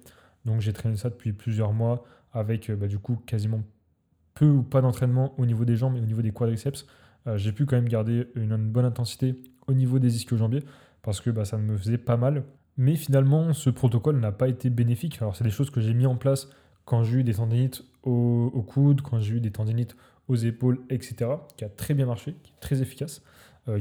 Donc 0.44 0.60
j'ai 0.60 0.72
traîné 0.72 0.96
ça 0.96 1.10
depuis 1.10 1.32
plusieurs 1.32 1.72
mois 1.72 2.04
avec 2.32 2.70
euh, 2.70 2.76
bah, 2.76 2.88
du 2.88 2.98
coup 2.98 3.16
quasiment 3.26 3.62
peu 4.34 4.46
ou 4.46 4.62
pas 4.62 4.80
d'entraînement 4.80 5.34
au 5.38 5.46
niveau 5.46 5.64
des 5.64 5.76
jambes 5.76 5.96
et 5.96 6.00
au 6.00 6.04
niveau 6.04 6.22
des 6.22 6.32
quadriceps. 6.32 6.86
Euh, 7.26 7.36
j'ai 7.36 7.52
pu 7.52 7.66
quand 7.66 7.76
même 7.76 7.88
garder 7.88 8.28
une, 8.34 8.56
bonne 8.56 8.84
intensité 8.84 9.36
au 9.66 9.74
niveau 9.74 9.98
des 9.98 10.16
ischio-jambiers 10.16 10.64
parce 11.02 11.20
que 11.20 11.30
bah, 11.30 11.44
ça 11.44 11.58
me 11.58 11.76
faisait 11.76 11.98
pas 11.98 12.16
mal. 12.16 12.44
Mais 12.78 12.96
finalement, 12.96 13.52
ce 13.52 13.70
protocole 13.70 14.18
n'a 14.18 14.32
pas 14.32 14.48
été 14.48 14.70
bénéfique. 14.70 15.18
Alors, 15.20 15.36
c'est 15.36 15.44
des 15.44 15.50
choses 15.50 15.70
que 15.70 15.80
j'ai 15.80 15.92
mis 15.92 16.06
en 16.06 16.16
place 16.16 16.48
quand 16.86 17.04
j'ai 17.04 17.18
eu 17.18 17.24
des 17.24 17.34
tendinites 17.34 17.84
au, 18.02 18.50
au 18.54 18.62
coude, 18.62 19.02
quand 19.02 19.20
j'ai 19.20 19.34
eu 19.34 19.40
des 19.40 19.50
tendinites 19.50 19.94
aux 20.28 20.36
épaules, 20.36 20.80
etc., 20.88 21.32
qui 21.56 21.64
a 21.64 21.68
très 21.68 21.92
bien 21.92 22.06
marché, 22.06 22.34
qui 22.42 22.52
est 22.52 22.60
très 22.60 22.80
efficace, 22.80 23.22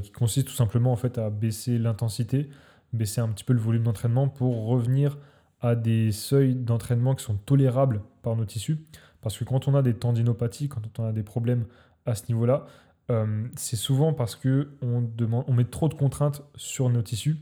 qui 0.03 0.11
consiste 0.11 0.47
tout 0.47 0.53
simplement 0.53 0.91
en 0.91 0.95
fait 0.95 1.17
à 1.17 1.29
baisser 1.29 1.77
l'intensité, 1.77 2.49
baisser 2.93 3.21
un 3.21 3.29
petit 3.29 3.43
peu 3.43 3.53
le 3.53 3.59
volume 3.59 3.83
d'entraînement 3.83 4.27
pour 4.27 4.65
revenir 4.65 5.17
à 5.61 5.75
des 5.75 6.11
seuils 6.11 6.55
d'entraînement 6.55 7.15
qui 7.15 7.23
sont 7.23 7.35
tolérables 7.35 8.01
par 8.21 8.35
nos 8.35 8.45
tissus. 8.45 8.79
Parce 9.21 9.37
que 9.37 9.43
quand 9.43 9.67
on 9.67 9.75
a 9.75 9.81
des 9.81 9.93
tendinopathies, 9.93 10.67
quand 10.67 10.81
on 10.99 11.05
a 11.05 11.11
des 11.11 11.23
problèmes 11.23 11.65
à 12.05 12.15
ce 12.15 12.23
niveau-là, 12.29 12.65
euh, 13.11 13.47
c'est 13.55 13.75
souvent 13.75 14.13
parce 14.13 14.35
qu'on 14.35 14.65
on 14.81 15.53
met 15.53 15.65
trop 15.65 15.89
de 15.89 15.93
contraintes 15.93 16.43
sur 16.55 16.89
nos 16.89 17.01
tissus 17.01 17.37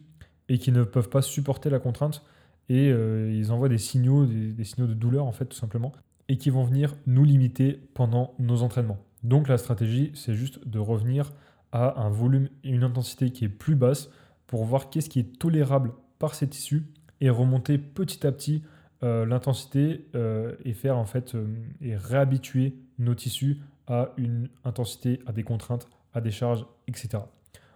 et 0.49 0.57
qu'ils 0.57 0.73
ne 0.73 0.83
peuvent 0.83 1.09
pas 1.09 1.21
supporter 1.21 1.69
la 1.69 1.79
contrainte 1.79 2.23
et 2.69 2.91
euh, 2.91 3.31
ils 3.33 3.51
envoient 3.51 3.69
des 3.69 3.77
signaux, 3.77 4.25
des, 4.25 4.63
signaux 4.63 4.88
de 4.88 4.93
douleur 4.93 5.25
en 5.25 5.31
fait 5.31 5.45
tout 5.45 5.57
simplement, 5.57 5.91
et 6.27 6.38
qui 6.38 6.49
vont 6.49 6.63
venir 6.63 6.95
nous 7.07 7.23
limiter 7.23 7.81
pendant 7.93 8.35
nos 8.39 8.61
entraînements. 8.61 8.99
Donc 9.23 9.47
la 9.47 9.57
stratégie, 9.57 10.11
c'est 10.13 10.35
juste 10.35 10.67
de 10.67 10.79
revenir 10.79 11.33
à 11.71 12.01
un 12.01 12.09
volume 12.09 12.49
et 12.63 12.69
une 12.69 12.83
intensité 12.83 13.31
qui 13.31 13.45
est 13.45 13.49
plus 13.49 13.75
basse 13.75 14.09
pour 14.47 14.65
voir 14.65 14.89
qu'est-ce 14.89 15.09
qui 15.09 15.19
est 15.19 15.39
tolérable 15.39 15.91
par 16.19 16.35
ces 16.35 16.47
tissus 16.47 16.85
et 17.21 17.29
remonter 17.29 17.77
petit 17.77 18.25
à 18.25 18.31
petit 18.31 18.63
euh, 19.01 19.25
l'intensité 19.25 20.05
euh, 20.13 20.55
et 20.65 20.73
faire 20.73 20.97
en 20.97 21.05
fait 21.05 21.33
euh, 21.33 21.47
et 21.81 21.95
réhabituer 21.95 22.75
nos 22.97 23.15
tissus 23.15 23.61
à 23.88 24.09
une 24.17 24.49
intensité, 24.65 25.21
à 25.25 25.31
des 25.31 25.43
contraintes, 25.43 25.88
à 26.13 26.19
des 26.19 26.31
charges, 26.31 26.65
etc. 26.85 27.23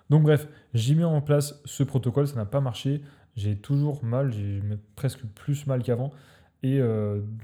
Donc 0.09 0.23
bref, 0.23 0.49
j'ai 0.73 0.95
mis 0.95 1.05
en 1.05 1.21
place 1.21 1.61
ce 1.63 1.83
protocole, 1.83 2.27
ça 2.27 2.35
n'a 2.35 2.45
pas 2.45 2.59
marché, 2.59 3.01
j'ai 3.37 3.55
toujours 3.55 4.03
mal, 4.03 4.33
j'ai 4.33 4.61
presque 4.97 5.23
plus 5.33 5.65
mal 5.65 5.81
qu'avant 5.81 6.11
et 6.61 6.79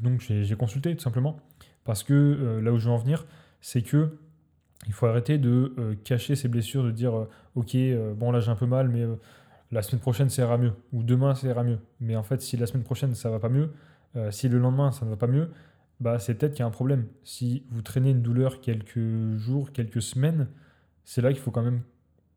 donc 0.01 0.21
j'ai 0.21 0.55
consulté 0.55 0.95
tout 0.95 1.01
simplement 1.01 1.39
parce 1.83 2.03
que 2.03 2.59
là 2.61 2.71
où 2.71 2.77
je 2.77 2.85
veux 2.85 2.93
en 2.93 2.97
venir, 2.97 3.25
c'est 3.59 3.81
que 3.81 4.17
il 4.87 4.93
faut 4.93 5.07
arrêter 5.07 5.37
de 5.37 5.97
cacher 6.03 6.35
ses 6.35 6.47
blessures, 6.47 6.83
de 6.83 6.91
dire 6.91 7.27
ok, 7.55 7.75
bon 8.15 8.31
là 8.31 8.39
j'ai 8.39 8.51
un 8.51 8.55
peu 8.55 8.67
mal, 8.67 8.89
mais 8.89 9.05
la 9.71 9.81
semaine 9.81 10.01
prochaine 10.01 10.29
ça 10.29 10.41
ira 10.43 10.57
mieux, 10.57 10.73
ou 10.91 11.03
demain 11.03 11.35
ça 11.35 11.47
ira 11.47 11.63
mieux. 11.63 11.79
Mais 11.99 12.15
en 12.15 12.23
fait, 12.23 12.41
si 12.41 12.57
la 12.57 12.65
semaine 12.65 12.83
prochaine 12.83 13.15
ça 13.15 13.29
va 13.29 13.39
pas 13.39 13.49
mieux, 13.49 13.71
si 14.31 14.49
le 14.49 14.57
lendemain 14.57 14.91
ça 14.91 15.05
ne 15.05 15.11
va 15.11 15.17
pas 15.17 15.27
mieux, 15.27 15.49
bah 15.99 16.17
c'est 16.17 16.33
peut-être 16.35 16.53
qu'il 16.53 16.61
y 16.61 16.63
a 16.63 16.67
un 16.67 16.71
problème. 16.71 17.05
Si 17.23 17.63
vous 17.69 17.81
traînez 17.81 18.11
une 18.11 18.21
douleur 18.21 18.61
quelques 18.61 19.35
jours, 19.37 19.71
quelques 19.71 20.01
semaines, 20.01 20.47
c'est 21.03 21.21
là 21.21 21.31
qu'il 21.31 21.41
faut 21.41 21.51
quand 21.51 21.63
même 21.63 21.81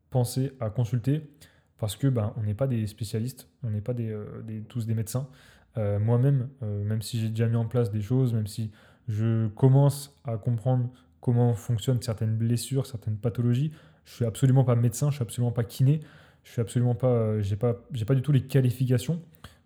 penser 0.09 0.51
à 0.59 0.69
consulter 0.69 1.29
parce 1.79 1.95
que 1.95 2.07
bah, 2.07 2.33
on 2.37 2.43
n'est 2.43 2.53
pas 2.53 2.67
des 2.67 2.85
spécialistes, 2.87 3.49
on 3.63 3.69
n'est 3.69 3.81
pas 3.81 3.93
des, 3.93 4.15
tous 4.69 4.85
des 4.85 4.93
médecins. 4.93 5.27
Moi-même, 5.75 6.49
même 6.61 7.01
si 7.01 7.19
j'ai 7.19 7.29
déjà 7.29 7.47
mis 7.47 7.55
en 7.55 7.65
place 7.65 7.89
des 7.89 8.01
choses, 8.01 8.33
même 8.33 8.47
si 8.47 8.71
je 9.07 9.47
commence 9.47 10.15
à 10.23 10.37
comprendre 10.37 10.89
comment 11.19 11.53
fonctionnent 11.55 12.01
certaines 12.01 12.37
blessures, 12.37 12.85
certaines 12.85 13.17
pathologies. 13.17 13.71
Je 14.05 14.13
suis 14.13 14.25
absolument 14.25 14.63
pas 14.65 14.75
médecin, 14.75 15.09
je 15.09 15.15
suis 15.15 15.23
absolument 15.23 15.51
pas 15.51 15.63
kiné, 15.63 16.01
je 16.43 16.51
suis 16.51 16.61
absolument 16.61 16.95
pas, 16.95 17.07
euh, 17.07 17.41
j'ai 17.41 17.55
pas, 17.55 17.75
j'ai 17.91 18.05
pas 18.05 18.15
du 18.15 18.21
tout 18.21 18.31
les 18.31 18.41
qualifications 18.41 19.21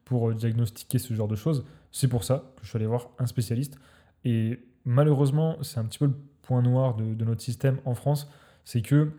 pour 0.06 0.34
diagnostiquer 0.34 1.00
ce 1.00 1.14
genre 1.14 1.28
de 1.28 1.36
choses. 1.36 1.66
C'est 1.92 2.08
pour 2.08 2.24
ça 2.24 2.52
que 2.58 2.64
je 2.64 2.70
suis 2.70 2.78
allé 2.78 2.86
voir 2.86 3.10
un 3.20 3.26
spécialiste. 3.26 3.78
Et 4.24 4.60
malheureusement, 4.86 5.58
c'est 5.64 5.80
un 5.80 5.86
petit 5.86 6.00
peu 6.00 6.06
le 6.06 6.16
point 6.42 6.62
noir 6.62 6.96
de, 6.96 7.26
notre 7.26 7.42
système 7.42 7.80
en 7.86 7.94
France, 7.94 8.30
c'est 8.64 8.82
que 8.82 9.12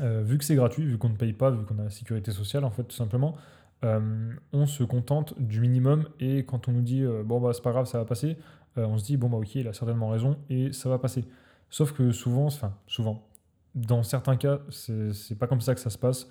vu 0.00 0.38
que 0.38 0.44
c'est 0.44 0.54
gratuit, 0.54 0.84
vu 0.84 0.98
qu'on 0.98 1.08
ne 1.08 1.16
paye 1.16 1.32
pas, 1.32 1.50
vu 1.50 1.64
qu'on 1.64 1.78
a 1.78 1.84
la 1.84 1.90
sécurité 1.90 2.30
sociale, 2.32 2.64
en 2.64 2.70
fait, 2.70 2.84
tout 2.84 2.96
simplement, 2.96 3.36
on 3.82 4.66
se 4.66 4.82
contente 4.82 5.40
du 5.40 5.60
minimum 5.60 6.08
et 6.18 6.44
quand 6.44 6.68
on 6.68 6.72
nous 6.72 6.82
dit 6.82 7.04
bon 7.24 7.40
bah 7.40 7.52
c'est 7.52 7.62
pas 7.62 7.70
grave 7.70 7.86
ça 7.86 7.98
va 7.98 8.04
passer 8.04 8.36
on 8.76 8.98
se 8.98 9.04
dit 9.04 9.16
bon 9.16 9.28
bah 9.28 9.36
ok 9.36 9.54
il 9.54 9.68
a 9.68 9.72
certainement 9.72 10.08
raison 10.08 10.36
et 10.50 10.72
ça 10.72 10.88
va 10.88 10.98
passer 10.98 11.24
sauf 11.70 11.92
que 11.92 12.10
souvent 12.10 12.46
enfin 12.46 12.74
souvent 12.88 13.28
dans 13.74 14.02
certains 14.02 14.36
cas, 14.36 14.60
c'est 14.70 15.38
pas 15.38 15.46
comme 15.46 15.60
ça 15.60 15.74
que 15.74 15.80
ça 15.80 15.90
se 15.90 15.98
passe. 15.98 16.28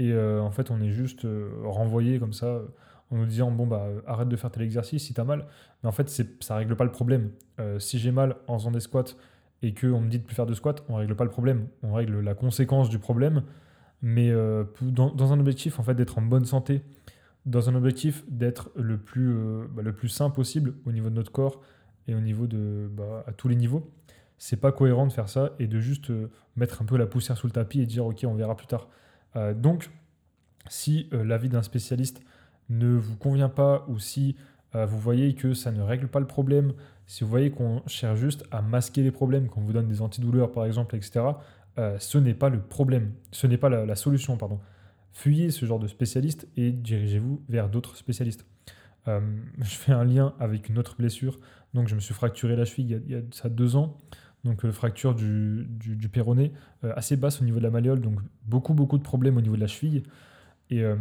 Et 0.00 0.12
euh, 0.12 0.40
en 0.40 0.50
fait, 0.50 0.72
on 0.72 0.80
est 0.80 0.90
juste 0.90 1.24
euh, 1.24 1.50
renvoyé 1.62 2.18
comme 2.18 2.32
ça 2.32 2.62
en 3.12 3.16
nous 3.16 3.26
disant 3.26 3.50
bon 3.50 3.66
bah 3.66 3.86
arrête 4.06 4.28
de 4.28 4.36
faire 4.36 4.50
tel 4.50 4.62
exercice 4.62 5.04
si 5.04 5.14
t'as 5.14 5.24
mal. 5.24 5.46
Mais 5.82 5.88
en 5.88 5.92
fait, 5.92 6.08
ça 6.40 6.56
règle 6.56 6.74
pas 6.74 6.84
le 6.84 6.90
problème. 6.90 7.30
Euh, 7.60 7.78
si 7.78 7.98
j'ai 7.98 8.10
mal 8.10 8.36
en 8.48 8.58
faisant 8.58 8.70
des 8.72 8.80
squats 8.80 9.14
et 9.62 9.74
qu'on 9.74 10.00
me 10.00 10.08
dit 10.08 10.18
de 10.18 10.24
plus 10.24 10.34
faire 10.34 10.46
de 10.46 10.54
squats, 10.54 10.76
on 10.88 10.96
règle 10.96 11.14
pas 11.14 11.24
le 11.24 11.30
problème. 11.30 11.68
On 11.82 11.92
règle 11.92 12.20
la 12.20 12.34
conséquence 12.34 12.88
du 12.88 12.98
problème. 12.98 13.44
Mais 14.02 14.32
dans, 14.80 15.32
un 15.32 15.38
objectif 15.38 15.78
en 15.78 15.82
fait 15.82 15.94
d'être 15.94 16.16
en 16.16 16.22
bonne 16.22 16.46
santé, 16.46 16.80
dans 17.44 17.68
un 17.68 17.74
objectif 17.74 18.24
d'être 18.30 18.70
le 18.74 18.96
plus 18.96 19.36
bah, 19.74 19.82
le 19.82 19.92
plus 19.92 20.08
sain 20.08 20.30
possible 20.30 20.72
au 20.86 20.92
niveau 20.92 21.10
de 21.10 21.14
notre 21.16 21.30
corps 21.30 21.60
et 22.08 22.14
au 22.14 22.20
niveau 22.20 22.46
de 22.46 22.88
bah, 22.90 23.24
à 23.26 23.32
tous 23.32 23.48
les 23.48 23.56
niveaux 23.56 23.92
c'est 24.40 24.56
pas 24.56 24.72
cohérent 24.72 25.06
de 25.06 25.12
faire 25.12 25.28
ça 25.28 25.52
et 25.58 25.66
de 25.66 25.78
juste 25.78 26.10
euh, 26.10 26.30
mettre 26.56 26.80
un 26.80 26.86
peu 26.86 26.96
la 26.96 27.06
poussière 27.06 27.36
sous 27.36 27.46
le 27.46 27.52
tapis 27.52 27.82
et 27.82 27.86
dire 27.86 28.06
ok 28.06 28.24
on 28.24 28.34
verra 28.34 28.56
plus 28.56 28.66
tard. 28.66 28.88
Euh, 29.36 29.54
donc 29.54 29.90
si 30.68 31.08
euh, 31.12 31.24
l'avis 31.24 31.48
d'un 31.48 31.62
spécialiste 31.62 32.20
ne 32.68 32.94
vous 32.94 33.16
convient 33.16 33.48
pas 33.48 33.84
ou 33.88 33.98
si 33.98 34.36
vous 34.72 35.00
voyez 35.00 35.34
que 35.34 35.52
ça 35.52 35.72
ne 35.72 35.82
règle 35.82 36.06
pas 36.06 36.20
le 36.20 36.28
problème, 36.28 36.74
si 37.08 37.24
vous 37.24 37.30
voyez 37.30 37.50
qu'on 37.50 37.82
cherche 37.88 38.20
juste 38.20 38.44
à 38.52 38.62
masquer 38.62 39.02
les 39.02 39.10
problèmes, 39.10 39.48
qu'on 39.48 39.62
vous 39.62 39.72
donne 39.72 39.88
des 39.88 40.00
antidouleurs 40.00 40.52
par 40.52 40.64
exemple, 40.64 40.94
etc., 40.94 41.24
ce 41.98 42.18
n'est 42.18 42.34
pas 42.34 42.50
le 42.50 42.60
problème, 42.60 43.10
ce 43.32 43.48
n'est 43.48 43.56
pas 43.56 43.68
la, 43.68 43.96
solution. 43.96 44.38
Fuyez 45.10 45.50
ce 45.50 45.66
genre 45.66 45.80
de 45.80 45.88
spécialiste 45.88 46.46
et 46.56 46.70
dirigez-vous 46.70 47.42
vers 47.48 47.68
d'autres 47.68 47.96
spécialistes. 47.96 48.46
je 49.06 49.74
fais 49.74 49.90
un 49.90 50.04
lien 50.04 50.34
avec 50.38 50.68
une 50.68 50.78
autre 50.78 50.94
blessure, 50.96 51.40
donc 51.74 51.88
je 51.88 51.96
me 51.96 52.00
suis 52.00 52.14
fracturé 52.14 52.54
la 52.54 52.64
cheville 52.64 53.02
il 53.04 53.10
y 53.10 53.16
a, 53.16 53.48
deux 53.48 53.74
ans 53.74 53.98
donc 54.44 54.64
euh, 54.64 54.72
fracture 54.72 55.14
du, 55.14 55.66
du, 55.68 56.08
péroné, 56.08 56.52
euh, 56.84 56.92
assez 56.96 57.16
basse 57.16 57.40
au 57.40 57.44
niveau 57.44 57.58
de 57.58 57.64
la 57.64 57.70
malléole, 57.70 58.00
donc 58.00 58.18
beaucoup, 58.46 58.74
beaucoup 58.74 58.98
de 58.98 59.02
problèmes 59.02 59.36
au 59.36 59.40
niveau 59.40 59.56
de 59.56 59.60
la 59.60 59.66
cheville. 59.66 60.02
Et 60.70 60.82
euh, 60.82 60.96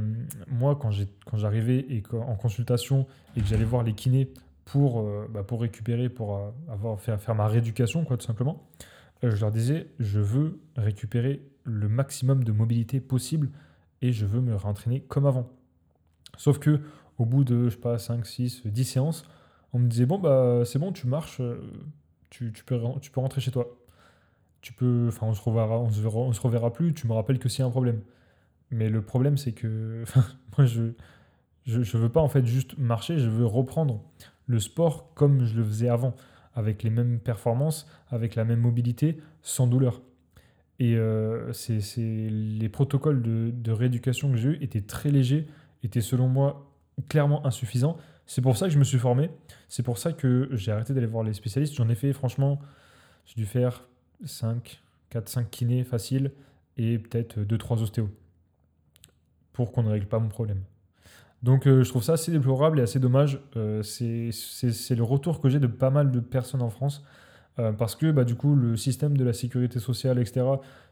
moi, 0.48 0.78
quand 0.78 0.92
j'arrivais 1.38 1.86
et 1.90 2.04
en 2.12 2.36
consultation 2.36 3.08
et 3.36 3.42
que 3.42 3.48
j'allais 3.48 3.66
voir 3.66 3.84
les 3.84 3.94
kinés 3.94 4.32
pour, 4.66 5.08
bah, 5.30 5.44
pour 5.44 5.62
récupérer, 5.62 6.10
pour 6.10 6.54
avoir, 6.68 7.00
faire, 7.00 7.20
faire 7.22 7.36
ma 7.36 7.48
rééducation, 7.48 8.04
quoi, 8.04 8.18
tout 8.18 8.26
simplement, 8.26 8.68
je 9.24 9.36
leur 9.36 9.52
disais, 9.52 9.88
je 10.00 10.20
veux 10.20 10.60
récupérer 10.76 11.42
le 11.64 11.88
maximum 11.88 12.44
de 12.44 12.52
mobilité 12.52 13.00
possible 13.00 13.50
et 14.02 14.12
je 14.12 14.26
veux 14.26 14.42
me 14.42 14.56
réentraîner 14.56 15.02
comme 15.02 15.26
avant. 15.26 15.50
Sauf 16.38 16.58
que 16.60 16.82
au 17.18 17.26
bout 17.26 17.44
de, 17.44 17.66
je 17.66 17.70
sais 17.72 17.78
pas, 17.78 17.98
5, 17.98 18.26
6, 18.26 18.62
10 18.66 18.86
séances, 18.86 19.24
on 19.74 19.80
me 19.80 19.88
disait, 19.88 20.06
bon, 20.06 20.18
bah, 20.18 20.64
c'est 20.66 20.80
bon, 20.80 20.92
tu 20.92 21.06
marches, 21.08 21.42
tu, 22.30 22.52
peux, 22.66 22.80
tu 23.02 23.12
peux 23.12 23.20
rentrer 23.20 23.42
chez 23.42 23.52
toi. 23.52 23.68
Tu 24.62 24.74
peux, 24.74 25.06
enfin, 25.08 25.28
on 25.28 25.34
se 25.34 25.42
reverra, 25.42 25.80
on 25.80 26.34
se 26.34 26.42
reverra 26.42 26.74
plus. 26.74 26.94
Tu 26.94 27.08
me 27.08 27.14
rappelles 27.14 27.40
que 27.40 27.50
s'il 27.50 27.60
y 27.60 27.64
a 27.64 27.68
un 27.68 27.72
problème. 27.72 28.02
Mais 28.72 28.90
le 28.90 29.02
problème, 29.02 29.38
c'est 29.38 29.54
que 29.54 30.04
moi, 30.58 30.66
je, 30.66 30.92
je, 31.66 31.82
je, 31.82 31.98
veux 31.98 32.10
pas 32.10 32.22
en 32.22 32.28
fait 32.28 32.46
juste 32.46 32.78
marcher. 32.78 33.18
Je 33.18 33.30
veux 33.30 33.46
reprendre 33.46 34.04
le 34.48 34.60
sport 34.60 35.14
comme 35.14 35.46
je 35.46 35.56
le 35.56 35.64
faisais 35.64 35.90
avant, 35.90 36.16
avec 36.54 36.84
les 36.84 36.90
mêmes 36.90 37.20
performances, 37.20 37.88
avec 38.10 38.36
la 38.36 38.46
même 38.46 38.60
mobilité, 38.60 39.18
sans 39.42 39.68
douleur. 39.68 40.02
Et 40.80 40.96
euh, 40.96 41.52
c'est, 41.52 41.82
les 41.98 42.70
protocoles 42.70 43.22
de, 43.22 43.52
de 43.54 43.72
rééducation 43.72 44.32
que 44.32 44.38
j'ai 44.38 44.50
eu 44.50 44.58
étaient 44.62 44.82
très 44.82 45.12
légers, 45.12 45.48
étaient 45.84 46.02
selon 46.02 46.28
moi 46.28 46.72
clairement 47.10 47.46
insuffisants. 47.46 47.98
C'est 48.30 48.44
pour 48.44 48.58
ça 48.58 48.68
que 48.68 48.72
je 48.72 48.78
me 48.78 48.84
suis 48.84 49.00
formé. 49.00 49.32
C'est 49.70 49.82
pour 49.82 49.98
ça 49.98 50.14
que 50.14 50.50
j'ai 50.52 50.72
arrêté 50.72 50.94
d'aller 50.94 51.08
voir 51.08 51.24
les 51.24 51.34
spécialistes. 51.34 51.74
J'en 51.74 51.90
ai 51.90 51.96
fait, 51.96 52.14
franchement, 52.14 52.60
j'ai 53.26 53.34
dû 53.34 53.48
faire 53.48 53.86
5, 54.24 54.84
4, 55.10 55.28
5 55.28 55.50
kinés 55.50 55.84
faciles 55.84 56.32
et 56.78 57.00
peut-être 57.00 57.40
2-3 57.40 57.82
ostéos 57.82 58.12
pour 59.52 59.72
qu'on 59.72 59.82
ne 59.82 59.90
règle 59.90 60.06
pas 60.06 60.20
mon 60.20 60.28
problème. 60.30 60.62
Donc 61.42 61.66
euh, 61.66 61.84
je 61.84 61.90
trouve 61.90 62.04
ça 62.04 62.14
assez 62.14 62.32
déplorable 62.32 62.80
et 62.80 62.84
assez 62.84 63.00
dommage. 63.00 63.42
Euh, 63.58 63.82
c'est 63.82 64.30
le 64.96 65.04
retour 65.04 65.42
que 65.42 65.50
j'ai 65.50 65.60
de 65.60 65.66
pas 65.66 65.90
mal 65.90 66.12
de 66.12 66.20
personnes 66.20 66.62
en 66.62 66.70
France. 66.70 67.04
Euh, 67.58 67.72
parce 67.72 67.96
que 67.96 68.12
bah, 68.12 68.26
du 68.26 68.36
coup, 68.36 68.54
le 68.56 68.78
système 68.78 69.18
de 69.18 69.24
la 69.24 69.34
sécurité 69.34 69.80
sociale, 69.80 70.20
etc., 70.20 70.46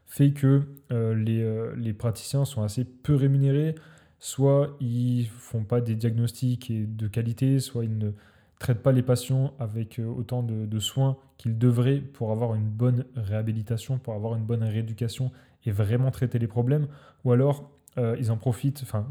fait 0.08 0.32
que 0.32 0.63
les, 0.89 1.72
les, 1.75 1.94
praticiens 1.94 2.46
sont 2.46 2.63
assez 2.63 2.84
peu 2.84 3.13
rémunérés 3.13 3.75
soit 4.20 4.76
ils 4.80 5.28
font 5.28 5.64
pas 5.64 5.82
des 5.82 5.96
diagnostics 5.96 6.72
de 6.96 7.08
qualité, 7.08 7.60
soit 7.60 7.86
ils 7.86 7.98
ne 7.98 8.12
traitent 8.60 8.82
pas 8.82 8.92
les 8.92 9.04
patients 9.04 9.54
avec 9.60 10.00
euh, 10.00 10.06
autant 10.06 10.44
de, 10.44 10.80
soins 10.80 11.18
qu'ils 11.38 11.58
devraient 11.58 12.00
pour 12.00 12.32
avoir 12.32 12.56
une 12.56 12.68
bonne 12.68 13.06
réhabilitation, 13.16 14.00
pour 14.00 14.14
avoir 14.14 14.36
une 14.36 14.44
bonne 14.44 14.64
rééducation 14.64 15.32
et 15.66 15.72
vraiment 15.72 16.12
traiter 16.12 16.40
les 16.40 16.48
problèmes, 16.48 16.88
ou 17.24 17.32
alors 17.32 17.70
euh, 17.98 18.16
ils 18.20 18.32
en 18.32 18.38
profitent, 18.38 18.82
enfin 18.84 19.08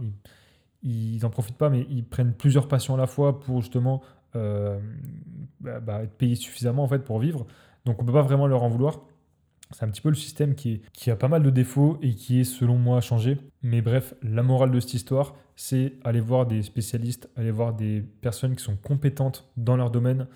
ils, 0.82 1.18
n'en 1.20 1.28
en 1.28 1.30
profitent 1.30 1.58
pas, 1.58 1.70
mais 1.70 1.86
ils 1.90 2.04
prennent 2.04 2.32
plusieurs 2.32 2.68
patients 2.68 2.94
à 2.94 2.98
la 2.98 3.06
fois 3.06 3.40
pour 3.40 3.60
justement 3.60 4.02
euh, 4.34 4.78
bah, 5.60 5.80
bah, 5.80 6.02
être 6.02 6.16
payés 6.16 6.34
suffisamment 6.34 6.84
en 6.84 6.88
fait 6.88 7.00
pour 7.00 7.18
vivre. 7.18 7.46
Donc 7.84 8.02
on 8.02 8.04
peut 8.04 8.12
pas 8.12 8.22
vraiment 8.22 8.46
leur 8.46 8.62
en 8.62 8.68
vouloir. 8.68 9.00
C'est 9.72 9.84
un 9.84 9.88
petit 9.88 10.00
peu 10.00 10.10
le 10.10 10.14
système 10.14 10.54
qui, 10.54 10.80
a 11.08 11.16
pas 11.16 11.28
mal 11.28 11.42
de 11.42 11.50
défauts 11.50 11.98
et 12.00 12.14
qui 12.14 12.40
est 12.40 12.44
selon 12.44 12.78
moi 12.78 12.98
à 12.98 13.00
changer. 13.00 13.38
Mais 13.62 13.82
bref, 13.82 14.14
la 14.22 14.42
morale 14.42 14.70
de 14.70 14.78
cette 14.78 14.94
histoire, 14.94 15.34
c'est 15.56 15.94
aller 16.04 16.20
voir 16.20 16.46
des 16.46 16.62
spécialistes, 16.62 17.28
aller 17.36 17.50
voir 17.50 17.74
des 17.74 18.02
personnes 18.20 18.54
qui 18.54 18.62
sont 18.62 18.76
compétentes 18.76 19.48
dans 19.56 19.76
leur 19.76 19.90
domaine. 19.90 20.28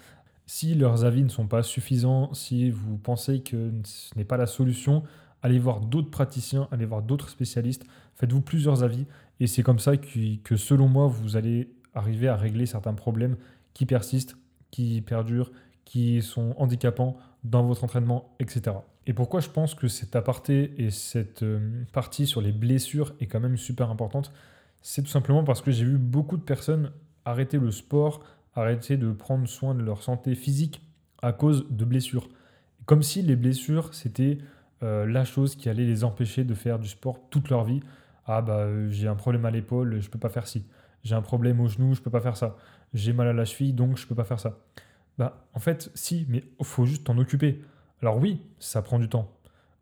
Si 0.46 0.74
leurs 0.74 1.04
avis 1.04 1.22
ne 1.22 1.28
sont 1.28 1.46
pas 1.46 1.62
suffisants, 1.62 2.34
si 2.34 2.70
vous 2.70 2.98
pensez 2.98 3.40
que 3.40 3.70
ce 3.84 4.18
n'est 4.18 4.24
pas 4.24 4.36
la 4.36 4.46
solution, 4.46 5.04
allez 5.42 5.60
voir 5.60 5.80
d'autres 5.80 6.10
praticiens, 6.10 6.66
allez 6.72 6.86
voir 6.86 7.02
d'autres 7.02 7.28
spécialistes, 7.28 7.84
faites-vous 8.16 8.40
plusieurs 8.40 8.82
avis. 8.82 9.06
Et 9.38 9.46
c'est 9.46 9.62
comme 9.62 9.78
ça 9.78 9.96
que 9.96 10.56
selon 10.56 10.88
moi, 10.88 11.06
vous 11.06 11.36
allez 11.36 11.70
arriver 11.94 12.28
à 12.28 12.36
régler 12.36 12.66
certains 12.66 12.94
problèmes 12.94 13.36
qui 13.74 13.86
persistent, 13.86 14.36
qui 14.70 15.00
perdurent, 15.02 15.52
qui 15.84 16.22
sont 16.22 16.54
handicapants 16.58 17.16
dans 17.44 17.64
votre 17.64 17.84
entraînement, 17.84 18.34
etc. 18.38 18.76
Et 19.10 19.12
pourquoi 19.12 19.40
je 19.40 19.48
pense 19.48 19.74
que 19.74 19.88
cet 19.88 20.14
aparté 20.14 20.72
et 20.78 20.92
cette 20.92 21.42
euh, 21.42 21.82
partie 21.92 22.28
sur 22.28 22.40
les 22.40 22.52
blessures 22.52 23.12
est 23.18 23.26
quand 23.26 23.40
même 23.40 23.56
super 23.56 23.90
importante 23.90 24.32
C'est 24.82 25.02
tout 25.02 25.08
simplement 25.08 25.42
parce 25.42 25.62
que 25.62 25.72
j'ai 25.72 25.84
vu 25.84 25.98
beaucoup 25.98 26.36
de 26.36 26.42
personnes 26.42 26.92
arrêter 27.24 27.58
le 27.58 27.72
sport, 27.72 28.22
arrêter 28.54 28.96
de 28.96 29.10
prendre 29.10 29.48
soin 29.48 29.74
de 29.74 29.82
leur 29.82 30.04
santé 30.04 30.36
physique 30.36 30.80
à 31.22 31.32
cause 31.32 31.66
de 31.70 31.84
blessures. 31.84 32.28
Comme 32.86 33.02
si 33.02 33.20
les 33.22 33.34
blessures, 33.34 33.92
c'était 33.94 34.38
euh, 34.84 35.06
la 35.06 35.24
chose 35.24 35.56
qui 35.56 35.68
allait 35.68 35.86
les 35.86 36.04
empêcher 36.04 36.44
de 36.44 36.54
faire 36.54 36.78
du 36.78 36.88
sport 36.88 37.18
toute 37.30 37.50
leur 37.50 37.64
vie. 37.64 37.80
Ah 38.26 38.42
bah 38.42 38.58
euh, 38.58 38.90
j'ai 38.90 39.08
un 39.08 39.16
problème 39.16 39.44
à 39.44 39.50
l'épaule, 39.50 40.00
je 40.00 40.08
peux 40.08 40.20
pas 40.20 40.28
faire 40.28 40.46
ci. 40.46 40.64
J'ai 41.02 41.16
un 41.16 41.22
problème 41.22 41.58
au 41.58 41.66
genou, 41.66 41.96
je 41.96 42.00
peux 42.00 42.10
pas 42.10 42.20
faire 42.20 42.36
ça. 42.36 42.56
J'ai 42.94 43.12
mal 43.12 43.26
à 43.26 43.32
la 43.32 43.44
cheville, 43.44 43.72
donc 43.72 43.96
je 43.96 44.06
peux 44.06 44.14
pas 44.14 44.22
faire 44.22 44.38
ça. 44.38 44.60
Bah 45.18 45.48
en 45.52 45.58
fait, 45.58 45.90
si, 45.96 46.26
mais 46.28 46.44
faut 46.62 46.86
juste 46.86 47.02
t'en 47.02 47.18
occuper. 47.18 47.60
Alors 48.02 48.18
oui, 48.18 48.40
ça 48.58 48.82
prend 48.82 48.98
du 48.98 49.08
temps. 49.08 49.30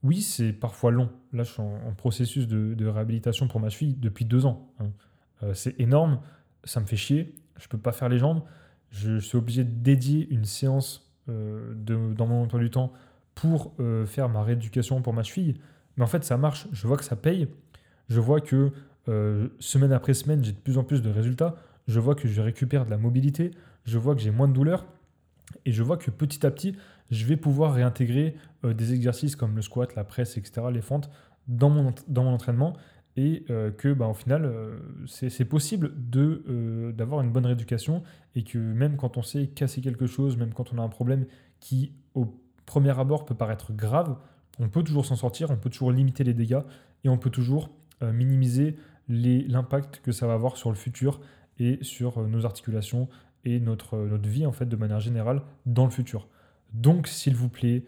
Oui, 0.03 0.23
c'est 0.23 0.53
parfois 0.53 0.91
long. 0.91 1.11
Là, 1.33 1.43
je 1.43 1.53
suis 1.53 1.63
en, 1.63 1.93
processus 1.97 2.47
de, 2.47 2.87
réhabilitation 2.87 3.49
pour 3.49 3.61
ma 3.61 3.69
cheville 3.69 3.95
depuis 3.95 4.25
deux 4.25 4.47
ans. 4.47 4.71
Hein. 4.81 4.91
Euh, 5.43 5.55
c'est 5.55 5.79
énorme, 5.81 6.21
ça 6.65 6.81
me 6.81 6.87
fait 6.87 6.97
chier, 6.97 7.35
je 7.57 7.65
ne 7.65 7.69
peux 7.69 7.79
pas 7.79 7.93
faire 7.93 8.09
les 8.09 8.19
jambes. 8.19 8.43
Je, 8.91 9.19
suis 9.19 9.37
obligé 9.37 9.65
de 9.65 9.71
dédier 9.71 10.29
une 10.31 10.45
séance 10.45 11.13
euh, 11.29 11.75
dans 11.75 12.27
mon 12.27 12.45
emploi 12.45 12.61
du 12.61 12.71
temps 12.71 12.93
pour 13.35 13.75
euh, 13.81 14.07
faire 14.07 14.29
ma 14.29 14.43
rééducation 14.43 15.03
pour 15.03 15.13
ma 15.13 15.23
cheville. 15.23 15.55
Mais 15.97 16.05
en 16.05 16.07
fait, 16.07 16.25
ça 16.25 16.37
marche. 16.37 16.69
Je 16.73 16.87
vois 16.87 16.97
que 16.97 17.05
ça 17.05 17.17
paye. 17.17 17.49
Je 18.09 18.21
vois 18.21 18.41
que 18.41 18.73
semaine 19.59 19.93
après 19.93 20.13
semaine, 20.13 20.45
j'ai 20.45 20.53
de 20.53 20.59
plus 20.59 20.77
en 20.77 20.85
plus 20.85 21.01
de 21.01 21.09
résultats. 21.09 21.57
Je 21.87 21.99
vois 21.99 22.15
que 22.15 22.29
je 22.29 22.43
récupère 22.43 22.85
de 22.85 22.91
la 22.91 22.99
mobilité. 22.99 23.53
Je 23.85 23.97
vois 23.97 24.15
que 24.15 24.21
j'ai 24.21 24.31
moins 24.31 24.49
de 24.49 24.53
douleur. 24.53 24.87
Et 25.65 25.73
je 25.73 25.83
vois 25.83 25.97
que 25.97 26.11
petit 26.11 26.45
à 26.45 26.51
petit, 26.51 26.77
je 27.11 27.25
vais 27.25 27.37
pouvoir 27.37 27.75
réintégrer 27.75 28.35
euh, 28.65 28.75
des 28.75 28.93
exercices 28.93 29.37
comme 29.37 29.57
le 29.57 29.63
squat, 29.63 29.95
la 29.95 30.05
presse, 30.05 30.37
etc., 30.37 30.67
les 30.73 30.83
fentes 30.83 31.11
dans 31.47 31.71
mon, 31.71 31.95
entraînement 32.17 32.75
et 33.17 33.45
euh, 33.49 33.71
que 33.71 33.93
bah, 33.95 34.07
au 34.07 34.15
final 34.15 34.45
euh, 34.45 34.79
c'est 35.07 35.47
possible 35.47 35.93
d'avoir 36.93 37.23
une 37.23 37.31
bonne 37.31 37.47
rééducation 37.47 38.03
et 38.35 38.45
que 38.45 38.59
même 38.59 38.97
quand 38.97 39.17
on 39.17 39.23
sait 39.23 39.47
casser 39.47 39.81
quelque 39.81 40.07
chose, 40.07 40.37
même 40.37 40.53
quand 40.53 40.73
on 40.75 40.79
a 40.79 40.83
un 40.83 40.89
problème 40.89 41.25
qui 41.59 41.93
au 42.15 42.27
premier 42.67 42.97
abord 42.99 43.25
peut 43.25 43.35
paraître 43.35 43.73
grave, 43.73 44.19
on 44.59 44.69
peut 44.69 44.83
toujours 44.83 45.07
s'en 45.07 45.17
sortir, 45.17 45.51
on 45.51 45.57
peut 45.57 45.71
toujours 45.71 45.91
limiter 45.91 46.23
les 46.23 46.35
dégâts 46.35 46.61
et 47.05 47.09
on 47.09 47.17
peut 47.17 47.31
toujours 47.31 47.71
minimiser 48.03 48.77
l'impact 49.09 50.01
que 50.03 50.13
ça 50.13 50.27
va 50.27 50.35
avoir 50.35 50.57
sur 50.57 50.69
le 50.69 50.77
futur 50.77 51.21
et 51.59 51.79
sur 51.83 52.21
nos 52.29 52.45
articulations 52.45 53.09
et 53.45 53.59
notre, 53.59 53.97
notre 53.97 54.29
vie 54.29 54.47
en 54.47 54.53
fait 54.53 54.67
de 54.67 54.77
manière 54.77 55.01
générale 55.01 55.43
dans 55.65 55.85
le 55.85 55.91
futur. 55.91 56.29
Donc 56.73 57.07
s'il 57.07 57.35
vous 57.35 57.49
plaît, 57.49 57.85